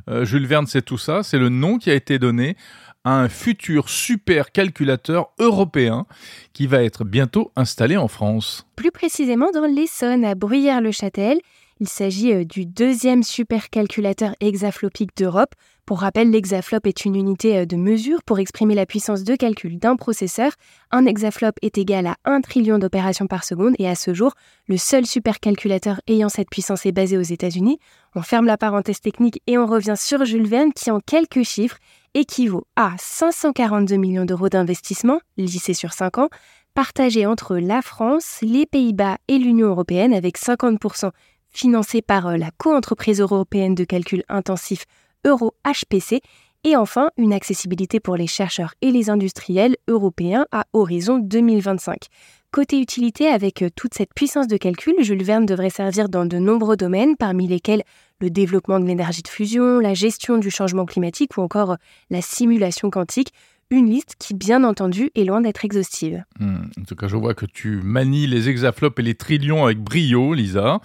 euh, 0.09 0.23
Jules 0.23 0.47
Verne 0.47 0.67
c'est 0.67 0.83
tout 0.83 0.97
ça, 0.97 1.21
c'est 1.21 1.37
le 1.37 1.49
nom 1.49 1.79
qui 1.79 1.91
a 1.91 1.95
été 1.95 2.17
donné 2.17 2.55
à 3.03 3.19
un 3.19 3.27
futur 3.27 3.89
super 3.89 4.53
calculateur 4.53 5.31
européen 5.37 6.05
qui 6.53 6.65
va 6.65 6.81
être 6.81 7.03
bientôt 7.03 7.51
installé 7.57 7.97
en 7.97 8.07
France. 8.07 8.65
Plus 8.77 8.91
précisément 8.91 9.51
dans 9.53 9.65
l'Essonne, 9.65 10.23
à 10.23 10.33
Bruyères-le-Châtel. 10.33 11.39
Il 11.81 11.89
s'agit 11.89 12.45
du 12.45 12.65
deuxième 12.65 13.23
supercalculateur 13.23 14.33
hexaflopique 14.39 15.17
d'Europe 15.17 15.55
pour 15.85 15.99
rappel, 15.99 16.31
l'hexaflop 16.31 16.79
est 16.85 17.03
une 17.03 17.15
unité 17.15 17.57
euh, 17.57 17.65
de 17.65 17.75
mesure 17.75 18.23
pour 18.23 18.39
exprimer 18.39 18.73
la 18.73 18.85
puissance 18.85 19.23
de 19.23 19.35
calcul 19.35 19.79
d'un 19.79 19.97
processeur. 19.97 20.51
Un 20.91 21.05
hexaflop 21.05 21.51
est 21.61 21.77
égal 21.77 22.07
à 22.07 22.15
1 22.23 22.39
trillion 22.39 22.79
d'opérations 22.79 23.27
par 23.27 23.43
seconde 23.43 23.75
et 23.79 23.89
à 23.89 23.95
ce 23.95 24.13
jour, 24.13 24.33
le 24.67 24.77
seul 24.77 25.05
supercalculateur 25.05 25.99
ayant 26.07 26.29
cette 26.29 26.49
puissance 26.49 26.85
est 26.85 26.93
basé 26.93 27.17
aux 27.17 27.21
États-Unis. 27.21 27.79
On 28.15 28.21
ferme 28.21 28.45
la 28.45 28.57
parenthèse 28.57 29.01
technique 29.01 29.41
et 29.45 29.57
on 29.57 29.65
revient 29.65 29.95
sur 29.97 30.23
Jules 30.23 30.47
Verne 30.47 30.71
qui, 30.71 30.89
en 30.89 31.01
quelques 31.01 31.43
chiffres, 31.43 31.77
équivaut 32.13 32.65
à 32.77 32.93
542 32.97 33.97
millions 33.97 34.25
d'euros 34.25 34.47
d'investissement, 34.47 35.19
lycée 35.35 35.73
sur 35.73 35.91
5 35.91 36.17
ans, 36.17 36.29
partagés 36.75 37.25
entre 37.25 37.57
la 37.57 37.81
France, 37.81 38.37
les 38.41 38.65
Pays-Bas 38.65 39.17
et 39.27 39.37
l'Union 39.37 39.67
européenne 39.67 40.13
avec 40.13 40.37
50% 40.37 41.11
financés 41.49 42.01
par 42.01 42.27
euh, 42.27 42.37
la 42.37 42.51
coentreprise 42.57 43.19
européenne 43.19 43.75
de 43.75 43.83
calcul 43.83 44.23
intensif 44.29 44.85
Euro 45.25 45.53
HPC 45.65 46.21
et 46.63 46.75
enfin 46.75 47.09
une 47.17 47.33
accessibilité 47.33 47.99
pour 47.99 48.15
les 48.15 48.27
chercheurs 48.27 48.73
et 48.81 48.91
les 48.91 49.09
industriels 49.09 49.75
européens 49.87 50.45
à 50.51 50.65
horizon 50.73 51.17
2025. 51.17 52.07
Côté 52.51 52.79
utilité, 52.79 53.29
avec 53.29 53.63
euh, 53.63 53.69
toute 53.75 53.95
cette 53.95 54.13
puissance 54.13 54.47
de 54.47 54.57
calcul, 54.57 54.93
Jules 54.99 55.23
Verne 55.23 55.47
devrait 55.47 55.71
servir 55.71 56.07
dans 56.07 56.27
de 56.27 56.37
nombreux 56.37 56.77
domaines, 56.77 57.17
parmi 57.17 57.47
lesquels 57.47 57.81
le 58.19 58.29
développement 58.29 58.79
de 58.79 58.85
l'énergie 58.85 59.23
de 59.23 59.27
fusion, 59.27 59.79
la 59.79 59.95
gestion 59.95 60.37
du 60.37 60.51
changement 60.51 60.85
climatique 60.85 61.35
ou 61.35 61.41
encore 61.41 61.71
euh, 61.71 61.75
la 62.11 62.21
simulation 62.21 62.91
quantique. 62.91 63.33
Une 63.69 63.89
liste 63.89 64.15
qui, 64.19 64.33
bien 64.33 64.63
entendu, 64.63 65.09
est 65.15 65.23
loin 65.23 65.41
d'être 65.41 65.65
exhaustive. 65.65 66.23
Hmm. 66.39 66.65
En 66.79 66.83
tout 66.83 66.95
cas, 66.95 67.07
je 67.07 67.15
vois 67.15 67.33
que 67.33 67.45
tu 67.45 67.81
manies 67.83 68.27
les 68.27 68.49
hexaflops 68.49 68.99
et 68.99 69.01
les 69.01 69.15
trillions 69.15 69.65
avec 69.65 69.79
brio, 69.79 70.33
Lisa. 70.33 70.79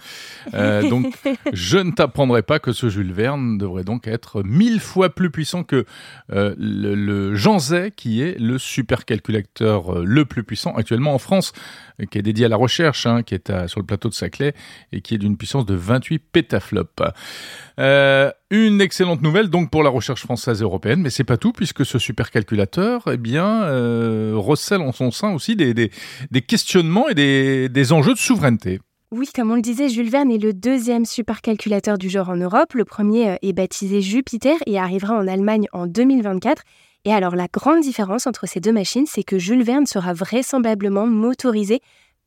Euh, 0.53 0.89
donc, 0.89 1.13
je 1.53 1.77
ne 1.77 1.91
t'apprendrai 1.91 2.41
pas 2.41 2.59
que 2.59 2.71
ce 2.71 2.89
Jules 2.89 3.13
Verne 3.13 3.57
devrait 3.57 3.83
donc 3.83 4.07
être 4.07 4.43
mille 4.43 4.79
fois 4.79 5.09
plus 5.09 5.29
puissant 5.29 5.63
que 5.63 5.85
euh, 6.31 6.55
le, 6.57 6.95
le 6.95 7.35
Jean 7.35 7.59
Zay, 7.59 7.91
qui 7.95 8.21
est 8.21 8.39
le 8.39 8.57
supercalculateur 8.57 9.97
euh, 9.97 10.03
le 10.05 10.25
plus 10.25 10.43
puissant 10.43 10.73
actuellement 10.75 11.13
en 11.13 11.19
France, 11.19 11.53
qui 12.05 12.17
est 12.17 12.21
dédié 12.21 12.45
à 12.45 12.49
la 12.49 12.55
recherche, 12.55 13.05
hein, 13.05 13.23
qui 13.23 13.35
est 13.35 13.67
sur 13.67 13.79
le 13.79 13.85
plateau 13.85 14.09
de 14.09 14.13
Saclay 14.13 14.53
et 14.91 15.01
qui 15.01 15.15
est 15.15 15.17
d'une 15.17 15.37
puissance 15.37 15.65
de 15.65 15.75
28 15.75 16.19
pétaflops. 16.19 17.03
Euh, 17.79 18.31
une 18.51 18.81
excellente 18.81 19.21
nouvelle 19.21 19.49
donc 19.49 19.69
pour 19.69 19.83
la 19.83 19.89
recherche 19.89 20.21
française 20.21 20.61
et 20.61 20.63
européenne, 20.63 21.01
mais 21.01 21.09
c'est 21.09 21.23
pas 21.23 21.37
tout 21.37 21.51
puisque 21.51 21.85
ce 21.85 21.99
supercalculateur, 21.99 23.03
eh 23.11 23.17
bien, 23.17 23.63
euh, 23.63 24.33
recèle 24.35 24.81
en 24.81 24.91
son 24.91 25.11
sein 25.11 25.33
aussi 25.33 25.55
des, 25.55 25.91
questionnements 26.47 27.07
et 27.09 27.15
des, 27.15 27.69
des 27.69 27.93
enjeux 27.93 28.13
de 28.13 28.19
souveraineté. 28.19 28.79
Oui, 29.11 29.27
comme 29.33 29.49
on 29.49 29.55
le 29.55 29.61
disait, 29.61 29.89
Jules 29.89 30.09
Verne 30.09 30.29
est 30.29 30.37
le 30.37 30.53
deuxième 30.53 31.03
supercalculateur 31.03 31.97
du 31.97 32.09
genre 32.09 32.29
en 32.29 32.35
Europe. 32.35 32.73
Le 32.75 32.85
premier 32.85 33.31
euh, 33.31 33.35
est 33.41 33.53
baptisé 33.53 34.01
Jupiter 34.01 34.55
et 34.67 34.77
arrivera 34.77 35.15
en 35.15 35.27
Allemagne 35.27 35.65
en 35.73 35.87
2024. 35.87 36.61
Et 37.05 37.13
alors 37.13 37.35
la 37.35 37.47
grande 37.47 37.81
différence 37.81 38.27
entre 38.27 38.47
ces 38.47 38.59
deux 38.59 38.73
machines, 38.73 39.05
c'est 39.05 39.23
que 39.23 39.39
Jules 39.39 39.63
Verne 39.63 39.85
sera 39.85 40.13
vraisemblablement 40.13 41.07
motorisé 41.07 41.81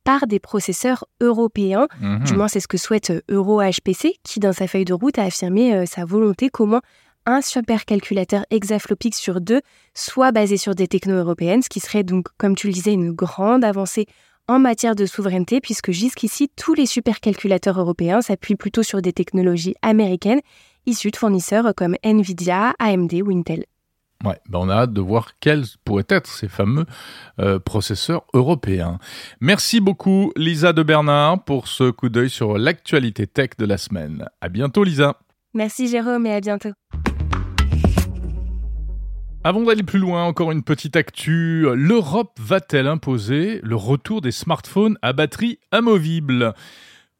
par 0.04 0.26
des 0.26 0.40
processeurs 0.40 1.04
européens. 1.20 1.86
Mhm. 2.00 2.24
Du 2.24 2.34
moins, 2.34 2.48
c'est 2.48 2.60
ce 2.60 2.68
que 2.68 2.78
souhaite 2.78 3.10
euh, 3.10 3.20
EuroHPC, 3.30 4.16
qui, 4.24 4.40
dans 4.40 4.52
sa 4.52 4.66
feuille 4.66 4.84
de 4.84 4.94
route, 4.94 5.18
a 5.18 5.24
affirmé 5.24 5.74
euh, 5.74 5.86
sa 5.86 6.04
volonté 6.04 6.50
qu'au 6.50 6.66
moins 6.66 6.82
un 7.24 7.40
supercalculateur 7.40 8.44
hexaflopique 8.50 9.14
sur 9.14 9.40
deux 9.40 9.60
soit 9.94 10.32
basé 10.32 10.56
sur 10.56 10.74
des 10.74 10.88
technos 10.88 11.14
européennes, 11.14 11.62
ce 11.62 11.68
qui 11.68 11.78
serait 11.78 12.02
donc, 12.02 12.26
comme 12.36 12.56
tu 12.56 12.66
le 12.66 12.72
disais, 12.72 12.92
une 12.92 13.12
grande 13.12 13.64
avancée 13.64 14.06
en 14.48 14.58
matière 14.58 14.96
de 14.96 15.06
souveraineté, 15.06 15.60
puisque 15.60 15.92
jusqu'ici, 15.92 16.50
tous 16.56 16.74
les 16.74 16.86
supercalculateurs 16.86 17.78
européens 17.78 18.22
s'appuient 18.22 18.56
plutôt 18.56 18.82
sur 18.82 19.00
des 19.00 19.12
technologies 19.12 19.76
américaines 19.82 20.40
issues 20.84 21.12
de 21.12 21.16
fournisseurs 21.16 21.72
comme 21.76 21.94
Nvidia, 22.02 22.74
AMD 22.80 23.12
ou 23.24 23.30
Intel. 23.30 23.64
Ouais, 24.24 24.38
ben 24.48 24.60
on 24.60 24.68
a 24.68 24.74
hâte 24.74 24.92
de 24.92 25.00
voir 25.00 25.32
quels 25.40 25.64
pourraient 25.84 26.06
être 26.08 26.28
ces 26.28 26.48
fameux 26.48 26.86
euh, 27.40 27.58
processeurs 27.58 28.24
européens. 28.34 28.98
Merci 29.40 29.80
beaucoup 29.80 30.32
Lisa 30.36 30.72
de 30.72 30.82
Bernard 30.82 31.42
pour 31.44 31.66
ce 31.66 31.90
coup 31.90 32.08
d'œil 32.08 32.30
sur 32.30 32.56
l'actualité 32.56 33.26
tech 33.26 33.50
de 33.58 33.66
la 33.66 33.78
semaine. 33.78 34.26
À 34.40 34.48
bientôt 34.48 34.84
Lisa. 34.84 35.18
Merci 35.54 35.88
Jérôme 35.88 36.26
et 36.26 36.34
à 36.34 36.40
bientôt. 36.40 36.70
Avant 39.44 39.62
d'aller 39.62 39.82
plus 39.82 39.98
loin, 39.98 40.22
encore 40.22 40.52
une 40.52 40.62
petite 40.62 40.94
actu. 40.94 41.66
L'Europe 41.74 42.38
va-t-elle 42.40 42.86
imposer 42.86 43.58
le 43.64 43.74
retour 43.74 44.20
des 44.20 44.30
smartphones 44.30 44.96
à 45.02 45.12
batterie 45.12 45.58
amovible? 45.72 46.54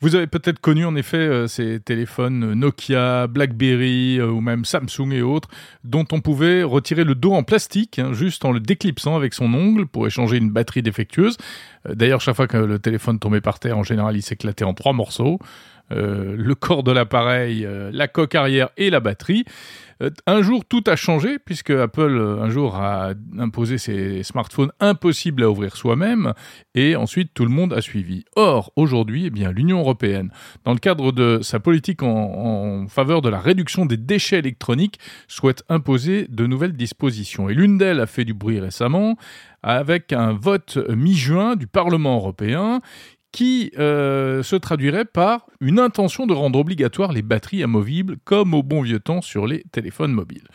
Vous 0.02 0.16
avez 0.16 0.26
peut-être 0.26 0.58
connu 0.58 0.84
en 0.84 0.96
effet 0.96 1.16
euh, 1.16 1.46
ces 1.46 1.78
téléphones 1.78 2.54
Nokia, 2.54 3.28
BlackBerry 3.28 4.18
euh, 4.18 4.26
ou 4.26 4.40
même 4.40 4.64
Samsung 4.64 5.12
et 5.12 5.22
autres, 5.22 5.48
dont 5.84 6.04
on 6.10 6.20
pouvait 6.20 6.64
retirer 6.64 7.04
le 7.04 7.14
dos 7.14 7.32
en 7.32 7.44
plastique, 7.44 8.00
hein, 8.00 8.12
juste 8.12 8.44
en 8.44 8.50
le 8.50 8.58
déclipsant 8.58 9.14
avec 9.14 9.32
son 9.32 9.54
ongle 9.54 9.86
pour 9.86 10.04
échanger 10.08 10.38
une 10.38 10.50
batterie 10.50 10.82
défectueuse. 10.82 11.36
Euh, 11.88 11.94
D'ailleurs, 11.94 12.20
chaque 12.20 12.34
fois 12.34 12.48
que 12.48 12.56
le 12.56 12.80
téléphone 12.80 13.20
tombait 13.20 13.40
par 13.40 13.60
terre, 13.60 13.78
en 13.78 13.84
général, 13.84 14.16
il 14.16 14.22
s'éclatait 14.22 14.64
en 14.64 14.74
trois 14.74 14.92
morceaux. 14.92 15.38
Euh, 15.92 16.34
le 16.36 16.54
corps 16.54 16.82
de 16.82 16.92
l'appareil, 16.92 17.64
euh, 17.64 17.90
la 17.92 18.08
coque 18.08 18.34
arrière 18.34 18.70
et 18.76 18.90
la 18.90 19.00
batterie. 19.00 19.44
Euh, 20.02 20.10
un 20.26 20.42
jour, 20.42 20.64
tout 20.64 20.82
a 20.86 20.96
changé 20.96 21.38
puisque 21.38 21.70
Apple 21.70 22.38
un 22.40 22.50
jour 22.50 22.76
a 22.76 23.12
imposé 23.38 23.78
ses 23.78 24.22
smartphones 24.22 24.72
impossibles 24.80 25.42
à 25.42 25.50
ouvrir 25.50 25.76
soi-même 25.76 26.32
et 26.74 26.96
ensuite 26.96 27.32
tout 27.34 27.44
le 27.44 27.50
monde 27.50 27.72
a 27.72 27.80
suivi. 27.80 28.24
Or, 28.36 28.72
aujourd'hui, 28.76 29.26
eh 29.26 29.52
l'Union 29.52 29.80
européenne, 29.80 30.30
dans 30.64 30.72
le 30.72 30.78
cadre 30.78 31.12
de 31.12 31.40
sa 31.42 31.60
politique 31.60 32.02
en 32.02 32.86
faveur 32.88 33.20
de 33.22 33.28
la 33.28 33.38
réduction 33.38 33.86
des 33.86 33.96
déchets 33.96 34.38
électroniques, 34.38 34.98
souhaite 35.28 35.62
imposer 35.68 36.26
de 36.28 36.46
nouvelles 36.46 36.72
dispositions. 36.72 37.48
Et 37.48 37.54
l'une 37.54 37.78
d'elles 37.78 38.00
a 38.00 38.06
fait 38.06 38.24
du 38.24 38.34
bruit 38.34 38.60
récemment 38.60 39.16
avec 39.62 40.12
un 40.12 40.32
vote 40.32 40.78
mi-juin 40.88 41.54
du 41.54 41.66
Parlement 41.66 42.16
européen 42.16 42.80
qui 43.32 43.72
euh, 43.78 44.42
se 44.42 44.56
traduirait 44.56 45.06
par 45.06 45.46
une 45.60 45.78
intention 45.78 46.26
de 46.26 46.34
rendre 46.34 46.58
obligatoire 46.58 47.12
les 47.12 47.22
batteries 47.22 47.62
amovibles 47.62 48.18
comme 48.24 48.54
au 48.54 48.62
bon 48.62 48.82
vieux 48.82 49.00
temps 49.00 49.22
sur 49.22 49.46
les 49.46 49.64
téléphones 49.72 50.12
mobiles. 50.12 50.46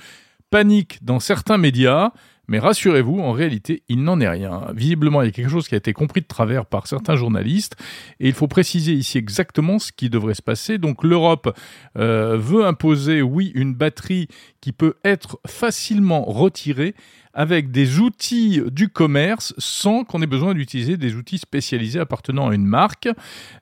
Panique 0.50 1.03
dans 1.03 1.19
certains 1.19 1.57
médias, 1.57 2.12
mais 2.48 2.60
rassurez-vous, 2.60 3.20
en 3.20 3.32
réalité, 3.32 3.84
il 3.89 4.04
n'en 4.04 4.20
est 4.20 4.30
rien. 4.30 4.68
Visiblement, 4.74 5.22
il 5.22 5.25
y 5.25 5.30
a 5.30 5.32
quelque 5.32 5.50
chose 5.50 5.68
qui 5.68 5.75
a 5.75 5.77
été 5.77 5.94
compris 5.94 6.22
de 6.22 6.27
travers 6.27 6.66
par 6.66 6.88
certains 6.88 7.16
journalistes, 7.16 7.75
et 8.20 8.27
il 8.27 8.34
faut 8.34 8.48
préciser 8.48 8.94
ici 8.94 9.18
exactement 9.18 9.80
ce 9.80 9.92
qui 9.92 10.10
devrait 10.10 10.34
se 10.34 10.42
passer. 10.42 10.77
Donc 10.77 11.04
l'Europe 11.04 11.54
euh, 11.98 12.38
veut 12.38 12.66
imposer, 12.66 13.22
oui, 13.22 13.51
une 13.54 13.74
batterie 13.74 14.27
qui 14.62 14.72
peut 14.72 14.96
être 15.04 15.39
facilement 15.46 16.24
retirée 16.24 16.96
avec 17.34 17.70
des 17.70 18.00
outils 18.00 18.63
du 18.72 18.89
commerce 18.89 19.54
sans 19.60 20.04
qu'on 20.04 20.24
ait 20.24 20.27
besoin 20.27 20.56
d'utiliser 20.56 20.98
des 20.98 21.13
outils 21.13 21.38
spécialisés 21.38 22.00
appartenant 22.00 22.50
à 22.50 22.56
une 22.56 22.66
marque, 22.66 23.10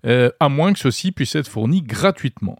euh, 0.05 0.29
à 0.39 0.47
moins 0.47 0.71
que 0.71 0.79
ceux-ci 0.79 1.11
puissent 1.11 1.35
être 1.35 1.49
fournis 1.49 1.81
gratuitement. 1.81 2.57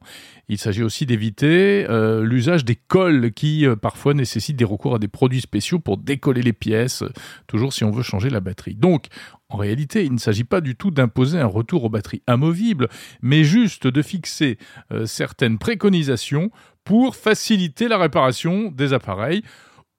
Il 0.50 0.58
s'agit 0.58 0.84
aussi 0.84 1.06
d'éviter 1.06 1.86
euh, 1.90 2.22
l'usage 2.24 2.66
des 2.66 2.76
colles 2.76 3.32
qui 3.32 3.66
parfois 3.82 4.14
nécessitent 4.14 4.58
des 4.58 4.66
recours 4.66 4.96
à 4.96 5.00
des 5.00 5.08
produits 5.08 5.40
spéciaux 5.40 5.80
pour 5.80 5.98
décoller 6.16 6.42
les 6.42 6.54
pièces, 6.54 7.04
toujours 7.48 7.74
si 7.74 7.84
on 7.84 7.92
veut 7.92 8.04
changer 8.04 8.30
la 8.30 8.40
batterie. 8.40 8.76
Donc, 8.76 9.08
en 9.50 9.58
réalité, 9.58 10.06
il 10.06 10.14
ne 10.14 10.18
s'agit 10.18 10.44
pas 10.44 10.62
du 10.62 10.76
tout 10.76 10.92
d'imposer 10.92 11.40
un 11.40 11.46
retour 11.46 11.84
aux 11.84 11.90
batteries 11.90 12.24
amovibles, 12.26 12.90
mais 13.22 13.44
juste 13.44 13.86
de 13.88 14.02
fixer 14.02 14.58
euh, 14.92 15.06
certaines 15.06 15.58
préconisations 15.58 16.50
pour 16.84 17.16
faciliter 17.16 17.88
la 17.88 17.98
réparation 17.98 18.72
des 18.72 18.94
appareils 18.94 19.44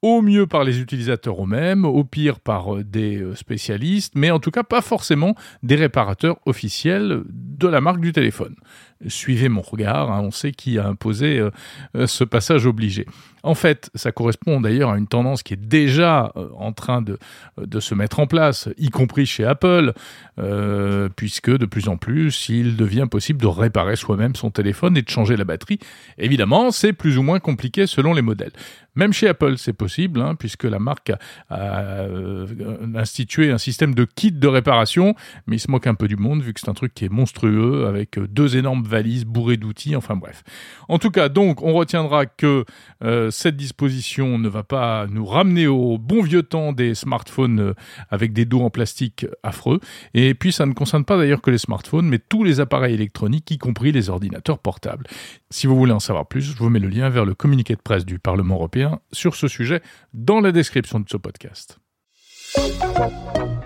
au 0.07 0.21
mieux 0.21 0.47
par 0.47 0.63
les 0.63 0.79
utilisateurs 0.79 1.43
eux-mêmes, 1.43 1.83
au 1.83 2.03
pire 2.05 2.39
par 2.39 2.75
euh, 2.75 2.83
des 2.83 3.17
euh, 3.17 3.35
spécialistes, 3.35 4.13
mais 4.15 4.31
en 4.31 4.39
tout 4.39 4.51
cas 4.51 4.63
pas 4.63 4.81
forcément 4.81 5.35
des 5.63 5.75
réparateurs 5.75 6.37
officiels 6.45 7.23
de 7.27 7.67
la 7.67 7.81
marque 7.81 7.99
du 7.99 8.13
téléphone. 8.13 8.55
Suivez 9.07 9.49
mon 9.49 9.61
regard, 9.61 10.11
hein, 10.11 10.21
on 10.23 10.31
sait 10.31 10.53
qui 10.53 10.79
a 10.79 10.87
imposé 10.87 11.39
euh, 11.39 12.07
ce 12.07 12.23
passage 12.23 12.65
obligé. 12.65 13.05
En 13.43 13.53
fait, 13.53 13.91
ça 13.95 14.11
correspond 14.11 14.61
d'ailleurs 14.61 14.91
à 14.91 14.97
une 14.97 15.07
tendance 15.07 15.43
qui 15.43 15.53
est 15.53 15.61
déjà 15.61 16.33
en 16.57 16.73
train 16.73 17.01
de, 17.01 17.17
se 17.79 17.95
mettre 17.95 18.19
en 18.19 18.27
place, 18.27 18.67
y 18.77 18.89
compris 18.89 19.25
chez 19.25 19.45
Apple, 19.45 19.93
puisque 21.15 21.55
de 21.55 21.65
plus 21.65 21.87
en 21.87 21.95
plus, 21.95 22.49
il 22.49 22.75
devient 22.75 23.07
possible 23.09 23.39
de 23.39 23.47
réparer 23.47 23.95
soi-même 23.95 24.35
son 24.35 24.49
téléphone 24.49 24.97
et 24.97 25.01
de 25.01 25.09
changer 25.09 25.37
la 25.37 25.45
batterie. 25.45 25.79
Évidemment, 26.17 26.71
c'est 26.71 26.91
plus 26.91 27.17
ou 27.17 27.23
moins 27.23 27.39
compliqué 27.39 27.87
selon 27.87 28.13
les 28.13 28.23
modèles. 28.23 28.51
Même 28.97 29.13
chez 29.13 29.27
Apple, 29.27 29.59
c'est 29.59 29.73
possible, 29.73 30.21
hein, 30.21 30.33
puisque 30.33 30.63
la 30.63 30.79
marque 30.79 31.11
a, 31.51 31.99
euh, 31.99 32.47
institué 32.95 33.51
un 33.51 33.59
système 33.59 33.93
de 33.93 34.05
kit 34.05 34.31
de 34.31 34.47
réparation, 34.47 35.13
mais 35.45 35.57
il 35.57 35.59
se 35.59 35.69
moque 35.69 35.85
un 35.85 35.93
peu 35.93 36.07
du 36.07 36.15
monde, 36.15 36.41
vu 36.41 36.51
que 36.51 36.59
c'est 36.59 36.69
un 36.69 36.73
truc 36.73 36.95
qui 36.95 37.05
est 37.05 37.11
monstrueux, 37.11 37.85
avec 37.85 38.17
deux 38.17 38.57
énormes 38.57 38.83
valises 38.83 39.25
bourrées 39.25 39.57
d'outils, 39.57 39.95
enfin 39.95 40.15
bref. 40.15 40.43
En 40.89 40.97
tout 40.97 41.11
cas, 41.11 41.29
donc, 41.29 41.61
on 41.61 41.73
retiendra 41.73 42.25
que 42.25 42.65
euh, 43.03 43.29
cette 43.29 43.55
disposition 43.55 44.39
ne 44.39 44.49
va 44.49 44.63
pas 44.63 45.05
nous 45.05 45.27
ramener 45.27 45.67
au 45.67 45.99
bon 45.99 46.23
vieux 46.23 46.41
temps 46.41 46.73
des 46.73 46.95
smartphones 46.95 47.59
euh, 47.59 47.73
avec 48.09 48.33
des 48.33 48.45
dos 48.45 48.61
en 48.61 48.71
plastique 48.71 49.27
affreux, 49.43 49.79
et 50.15 50.33
puis 50.33 50.51
ça 50.51 50.65
ne 50.65 50.73
concerne 50.73 51.05
pas 51.05 51.17
d'ailleurs 51.17 51.43
que 51.43 51.51
les 51.51 51.59
smartphones, 51.59 52.07
mais 52.07 52.17
tous 52.17 52.43
les 52.43 52.61
appareils 52.61 52.95
électroniques, 52.95 53.51
y 53.51 53.59
compris 53.59 53.91
les 53.91 54.09
ordinateurs 54.09 54.57
portables. 54.57 55.05
Si 55.51 55.67
vous 55.67 55.75
voulez 55.75 55.93
en 55.93 55.99
savoir 55.99 56.25
plus, 56.25 56.41
je 56.41 56.57
vous 56.57 56.69
mets 56.69 56.79
le 56.79 56.89
lien 56.89 57.09
vers 57.09 57.25
le 57.25 57.35
communiqué 57.35 57.75
de 57.75 57.81
presse 57.81 58.03
du 58.03 58.17
Parlement 58.17 58.55
européen 58.55 58.86
sur 59.11 59.35
ce 59.35 59.47
sujet 59.47 59.81
dans 60.13 60.39
la 60.39 60.51
description 60.51 60.99
de 60.99 61.09
ce 61.09 61.17
podcast. 61.17 61.79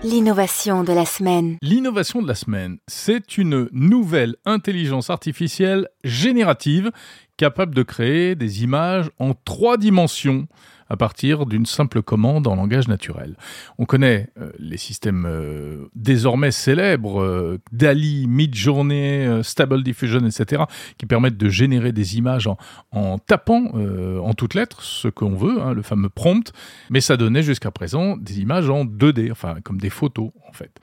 L'innovation 0.02 0.82
de 0.82 0.92
la 0.92 1.06
semaine. 1.06 1.56
L'innovation 1.62 2.20
de 2.22 2.26
la 2.26 2.34
semaine, 2.34 2.78
c'est 2.88 3.38
une 3.38 3.68
nouvelle 3.72 4.36
intelligence 4.44 5.10
artificielle 5.10 5.88
générative 6.02 6.90
capable 7.36 7.74
de 7.74 7.82
créer 7.82 8.34
des 8.34 8.64
images 8.64 9.10
en 9.18 9.34
trois 9.34 9.76
dimensions 9.76 10.48
à 10.92 10.96
partir 10.98 11.46
d'une 11.46 11.64
simple 11.64 12.02
commande 12.02 12.46
en 12.46 12.54
langage 12.54 12.86
naturel. 12.86 13.34
On 13.78 13.86
connaît 13.86 14.28
euh, 14.38 14.50
les 14.58 14.76
systèmes 14.76 15.24
euh, 15.26 15.86
désormais 15.94 16.50
célèbres, 16.50 17.22
euh, 17.22 17.58
DALI, 17.72 18.26
Midjourney, 18.26 19.42
Stable 19.42 19.82
Diffusion, 19.82 20.20
etc., 20.26 20.64
qui 20.98 21.06
permettent 21.06 21.38
de 21.38 21.48
générer 21.48 21.92
des 21.92 22.18
images 22.18 22.46
en, 22.90 23.18
tapant 23.18 23.72
en 23.72 24.34
toutes 24.34 24.54
lettres 24.54 24.82
ce 24.82 25.08
qu'on 25.08 25.34
veut, 25.34 25.62
hein, 25.62 25.72
le 25.72 25.82
fameux 25.82 26.10
prompt, 26.10 26.52
mais 26.90 27.00
ça 27.00 27.16
donnait 27.16 27.42
jusqu'à 27.42 27.70
présent 27.70 28.18
des 28.18 28.40
images 28.40 28.68
en 28.68 28.84
2D, 28.84 29.32
enfin 29.32 29.56
comme 29.64 29.78
des 29.78 29.90
photos 29.90 30.30
en 30.46 30.52
fait. 30.52 30.78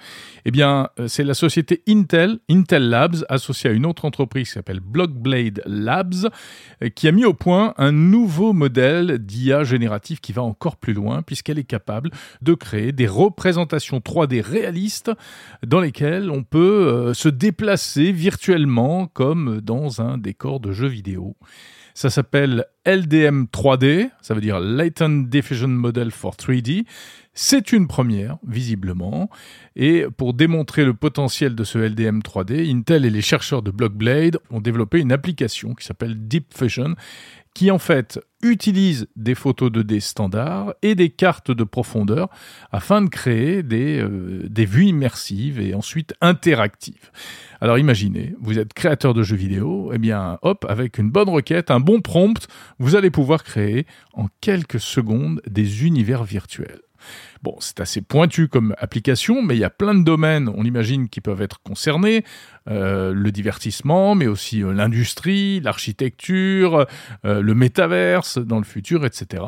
Eh 0.46 0.52
bien, 0.52 0.90
c'est 1.08 1.24
la 1.24 1.36
société 1.36 1.84
Intel, 1.88 2.40
Intel 2.50 2.90
Labs, 2.90 3.26
associée 3.30 3.70
à 3.70 3.74
une 3.74 3.86
autre 3.86 4.06
entreprise 4.06 4.48
qui 4.48 4.54
s'appelle 4.54 4.80
Blockblade 4.80 5.62
Labs, 5.66 6.30
qui 6.96 7.08
a 7.08 7.12
mis 7.12 7.26
au 7.26 7.34
point 7.34 7.76
un 7.78 7.92
nouveau 7.92 8.54
modèle 8.54 9.20
d'IA 9.20 9.64
générative 9.64 9.99
qui 10.00 10.34
va 10.34 10.42
encore 10.42 10.78
plus 10.78 10.94
loin 10.94 11.22
puisqu'elle 11.22 11.60
est 11.60 11.64
capable 11.64 12.12
de 12.42 12.54
créer 12.54 12.92
des 12.92 13.08
représentations 13.08 14.00
3D 14.00 14.42
réalistes 14.42 15.12
dans 15.66 15.80
lesquelles 15.80 16.32
on 16.32 16.44
peut 16.44 16.88
euh, 16.88 17.14
se 17.14 17.30
déplacer 17.30 18.12
virtuellement 18.12 19.08
comme 19.08 19.62
dans 19.62 20.02
un 20.02 20.18
décor 20.18 20.60
de 20.60 20.72
jeu 20.72 20.88
vidéo. 20.88 21.36
Ça 21.94 22.10
s'appelle 22.10 22.66
LDM 22.86 23.46
3D, 23.46 24.10
ça 24.22 24.34
veut 24.34 24.42
dire 24.42 24.60
Latent 24.60 25.30
Diffusion 25.30 25.68
Model 25.68 26.12
for 26.12 26.36
3D. 26.36 26.86
C'est 27.34 27.72
une 27.72 27.88
première, 27.88 28.38
visiblement. 28.46 29.30
Et 29.76 30.06
pour 30.18 30.34
démontrer 30.34 30.84
le 30.84 30.94
potentiel 30.94 31.56
de 31.56 31.64
ce 31.64 31.78
LDM 31.78 32.20
3D, 32.20 32.70
Intel 32.70 33.06
et 33.06 33.10
les 33.10 33.22
chercheurs 33.22 33.62
de 33.62 33.72
Blockblade 33.72 34.40
ont 34.50 34.60
développé 34.60 35.00
une 35.00 35.12
application 35.12 35.74
qui 35.74 35.86
s'appelle 35.86 36.28
Deep 36.28 36.54
Fusion 36.54 36.96
qui 37.54 37.72
en 37.72 37.80
fait 37.80 38.20
utilise 38.42 39.08
des 39.16 39.36
photos 39.36 39.72
2D 39.72 40.00
standards 40.00 40.74
et 40.82 40.96
des 40.96 41.10
cartes 41.10 41.52
de 41.52 41.64
profondeur 41.64 42.30
afin 42.72 43.02
de 43.02 43.10
créer 43.10 43.64
des, 43.64 44.00
euh, 44.00 44.46
des 44.48 44.66
vues 44.66 44.86
immersives 44.86 45.60
et 45.60 45.74
ensuite 45.74 46.14
interactives. 46.22 47.12
Alors 47.60 47.78
imaginez, 47.78 48.34
vous 48.40 48.58
êtes 48.60 48.74
créateur 48.74 49.14
de 49.14 49.24
jeux 49.24 49.36
vidéo, 49.36 49.92
et 49.92 49.96
eh 49.96 49.98
bien 49.98 50.40
hop, 50.42 50.66
avec 50.70 50.98
une 50.98 51.12
bonne 51.12 51.28
requête, 51.28 51.72
un 51.72 51.82
bon 51.82 52.00
prompt, 52.00 52.48
vous 52.80 52.96
allez 52.96 53.12
pouvoir 53.12 53.44
créer 53.44 53.86
en 54.14 54.28
quelques 54.42 54.80
secondes 54.80 55.42
des 55.46 55.86
univers 55.86 56.24
virtuels. 56.24 56.82
Bon, 57.42 57.56
c'est 57.60 57.80
assez 57.80 58.02
pointu 58.02 58.48
comme 58.48 58.76
application, 58.78 59.42
mais 59.42 59.56
il 59.56 59.60
y 59.60 59.64
a 59.64 59.70
plein 59.70 59.96
de 59.96 60.04
domaines, 60.04 60.50
on 60.54 60.64
imagine, 60.64 61.08
qui 61.08 61.22
peuvent 61.22 61.42
être 61.42 61.62
concernés. 61.62 62.26
Euh, 62.70 63.14
le 63.14 63.32
divertissement, 63.32 64.16
mais 64.16 64.28
aussi 64.28 64.62
euh, 64.62 64.74
l'industrie, 64.74 65.62
l'architecture, 65.62 66.86
euh, 67.26 67.42
le 67.42 67.56
métaverse 67.56 68.38
dans 68.38 68.58
le 68.58 68.66
futur, 68.66 69.06
etc. 69.06 69.44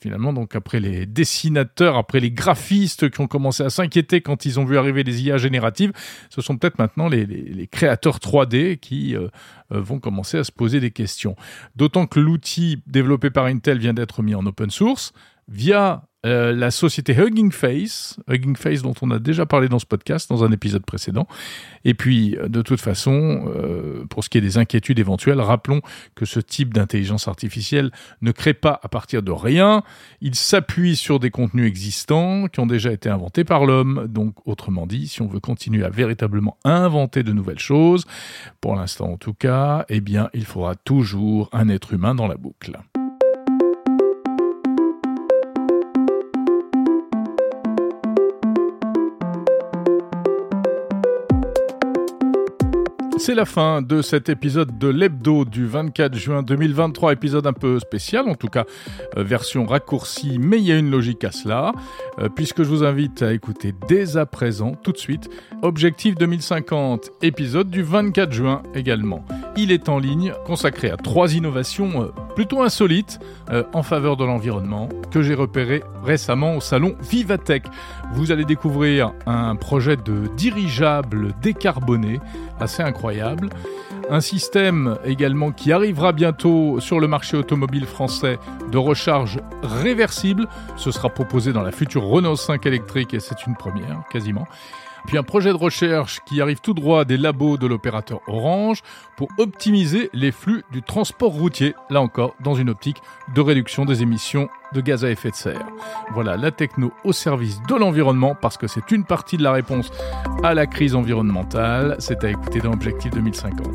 Finalement, 0.00 0.32
donc 0.32 0.56
après 0.56 0.80
les 0.80 1.06
dessinateurs, 1.06 1.96
après 1.96 2.18
les 2.18 2.32
graphistes 2.32 3.10
qui 3.10 3.20
ont 3.20 3.28
commencé 3.28 3.62
à 3.62 3.70
s'inquiéter 3.70 4.20
quand 4.20 4.44
ils 4.44 4.58
ont 4.58 4.64
vu 4.64 4.76
arriver 4.76 5.04
les 5.04 5.22
IA 5.22 5.38
génératives, 5.38 5.92
ce 6.30 6.40
sont 6.40 6.56
peut-être 6.56 6.78
maintenant 6.80 7.08
les, 7.08 7.68
créateurs 7.70 8.18
3D 8.18 8.78
qui 8.78 9.14
vont 9.70 10.00
commencer 10.00 10.36
à 10.36 10.42
se 10.42 10.50
poser 10.50 10.80
des 10.80 10.90
questions. 10.90 11.36
D'autant 11.76 12.06
que 12.06 12.18
l'outil 12.18 12.82
développé 12.88 13.30
par 13.30 13.44
Intel 13.44 13.78
vient 13.78 13.94
d'être 13.94 14.20
mis 14.22 14.34
en 14.34 14.44
open 14.46 14.70
source 14.70 15.12
via 15.46 16.07
euh, 16.26 16.52
la 16.52 16.72
société 16.72 17.14
Hugging 17.14 17.52
Face, 17.52 18.18
Hugging 18.28 18.56
Face 18.56 18.82
dont 18.82 18.94
on 19.02 19.12
a 19.12 19.20
déjà 19.20 19.46
parlé 19.46 19.68
dans 19.68 19.78
ce 19.78 19.86
podcast, 19.86 20.28
dans 20.28 20.42
un 20.42 20.50
épisode 20.50 20.84
précédent. 20.84 21.28
Et 21.84 21.94
puis, 21.94 22.36
euh, 22.36 22.48
de 22.48 22.60
toute 22.60 22.80
façon, 22.80 23.44
euh, 23.54 24.04
pour 24.10 24.24
ce 24.24 24.28
qui 24.28 24.36
est 24.36 24.40
des 24.40 24.58
inquiétudes 24.58 24.98
éventuelles, 24.98 25.40
rappelons 25.40 25.80
que 26.16 26.24
ce 26.24 26.40
type 26.40 26.74
d'intelligence 26.74 27.28
artificielle 27.28 27.92
ne 28.20 28.32
crée 28.32 28.54
pas 28.54 28.80
à 28.82 28.88
partir 28.88 29.22
de 29.22 29.30
rien. 29.30 29.84
Il 30.20 30.34
s'appuie 30.34 30.96
sur 30.96 31.20
des 31.20 31.30
contenus 31.30 31.68
existants 31.68 32.48
qui 32.48 32.58
ont 32.58 32.66
déjà 32.66 32.90
été 32.90 33.08
inventés 33.08 33.44
par 33.44 33.64
l'homme. 33.64 34.08
Donc, 34.08 34.34
autrement 34.44 34.88
dit, 34.88 35.06
si 35.06 35.22
on 35.22 35.28
veut 35.28 35.40
continuer 35.40 35.84
à 35.84 35.90
véritablement 35.90 36.56
inventer 36.64 37.22
de 37.22 37.32
nouvelles 37.32 37.60
choses, 37.60 38.06
pour 38.60 38.74
l'instant 38.74 39.12
en 39.12 39.16
tout 39.18 39.34
cas, 39.34 39.84
eh 39.88 40.00
bien, 40.00 40.30
il 40.34 40.44
faudra 40.44 40.74
toujours 40.74 41.48
un 41.52 41.68
être 41.68 41.92
humain 41.92 42.16
dans 42.16 42.26
la 42.26 42.36
boucle. 42.36 42.76
C'est 53.18 53.34
la 53.34 53.44
fin 53.44 53.82
de 53.82 54.00
cet 54.00 54.28
épisode 54.28 54.78
de 54.78 54.86
l'hebdo 54.86 55.44
du 55.44 55.66
24 55.66 56.14
juin 56.14 56.42
2023, 56.42 57.12
épisode 57.12 57.46
un 57.48 57.52
peu 57.52 57.80
spécial, 57.80 58.28
en 58.28 58.36
tout 58.36 58.46
cas 58.46 58.64
euh, 59.16 59.24
version 59.24 59.66
raccourcie, 59.66 60.38
mais 60.38 60.58
il 60.58 60.64
y 60.64 60.72
a 60.72 60.78
une 60.78 60.90
logique 60.90 61.24
à 61.24 61.32
cela, 61.32 61.72
euh, 62.20 62.28
puisque 62.28 62.62
je 62.62 62.68
vous 62.68 62.84
invite 62.84 63.22
à 63.22 63.32
écouter 63.32 63.74
dès 63.88 64.16
à 64.16 64.24
présent, 64.24 64.72
tout 64.82 64.92
de 64.92 64.98
suite, 64.98 65.28
Objectif 65.62 66.14
2050, 66.14 67.10
épisode 67.22 67.68
du 67.68 67.82
24 67.82 68.32
juin 68.32 68.62
également. 68.74 69.24
Il 69.56 69.72
est 69.72 69.88
en 69.88 69.98
ligne, 69.98 70.32
consacré 70.46 70.88
à 70.90 70.96
trois 70.96 71.34
innovations 71.34 72.12
euh, 72.38 72.44
plutôt 72.48 72.62
insolites 72.62 73.18
en 73.72 73.82
faveur 73.82 74.16
de 74.16 74.24
l'environnement 74.24 74.88
que 75.10 75.22
j'ai 75.22 75.34
repéré 75.34 75.82
récemment 76.04 76.56
au 76.56 76.60
salon 76.60 76.94
Vivatech. 77.00 77.64
Vous 78.12 78.30
allez 78.30 78.44
découvrir 78.44 79.12
un 79.26 79.56
projet 79.56 79.96
de 79.96 80.28
dirigeable 80.36 81.34
décarboné 81.42 82.20
assez 82.60 82.82
incroyable. 82.82 83.48
Un 84.10 84.20
système 84.20 84.98
également 85.04 85.50
qui 85.50 85.72
arrivera 85.72 86.12
bientôt 86.12 86.80
sur 86.80 87.00
le 87.00 87.08
marché 87.08 87.36
automobile 87.36 87.86
français 87.86 88.38
de 88.70 88.78
recharge 88.78 89.40
réversible. 89.62 90.46
Ce 90.76 90.90
sera 90.90 91.08
proposé 91.08 91.52
dans 91.52 91.62
la 91.62 91.72
future 91.72 92.04
Renault 92.04 92.36
5 92.36 92.64
électrique 92.66 93.14
et 93.14 93.20
c'est 93.20 93.46
une 93.46 93.56
première 93.56 94.04
quasiment. 94.10 94.46
Puis 95.08 95.16
un 95.16 95.22
projet 95.22 95.48
de 95.48 95.56
recherche 95.56 96.20
qui 96.26 96.42
arrive 96.42 96.60
tout 96.60 96.74
droit 96.74 97.06
des 97.06 97.16
labos 97.16 97.56
de 97.56 97.66
l'opérateur 97.66 98.20
Orange 98.28 98.82
pour 99.16 99.28
optimiser 99.38 100.10
les 100.12 100.30
flux 100.30 100.64
du 100.70 100.82
transport 100.82 101.32
routier, 101.32 101.74
là 101.88 102.02
encore 102.02 102.34
dans 102.40 102.54
une 102.54 102.68
optique 102.68 102.98
de 103.34 103.40
réduction 103.40 103.86
des 103.86 104.02
émissions 104.02 104.50
de 104.74 104.82
gaz 104.82 105.06
à 105.06 105.10
effet 105.10 105.30
de 105.30 105.34
serre. 105.34 105.66
Voilà 106.12 106.36
la 106.36 106.50
techno 106.50 106.92
au 107.04 107.14
service 107.14 107.62
de 107.66 107.74
l'environnement 107.74 108.34
parce 108.34 108.58
que 108.58 108.66
c'est 108.66 108.90
une 108.90 109.04
partie 109.04 109.38
de 109.38 109.42
la 109.42 109.52
réponse 109.52 109.90
à 110.42 110.52
la 110.52 110.66
crise 110.66 110.94
environnementale. 110.94 111.96
C'est 112.00 112.22
à 112.22 112.28
écouter 112.28 112.60
dans 112.60 112.72
Objectif 112.72 113.10
2050. 113.12 113.66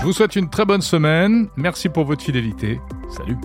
Je 0.00 0.04
vous 0.04 0.12
souhaite 0.12 0.36
une 0.36 0.50
très 0.50 0.66
bonne 0.66 0.82
semaine. 0.82 1.48
Merci 1.56 1.88
pour 1.88 2.04
votre 2.04 2.22
fidélité. 2.22 2.78
Salut. 3.08 3.38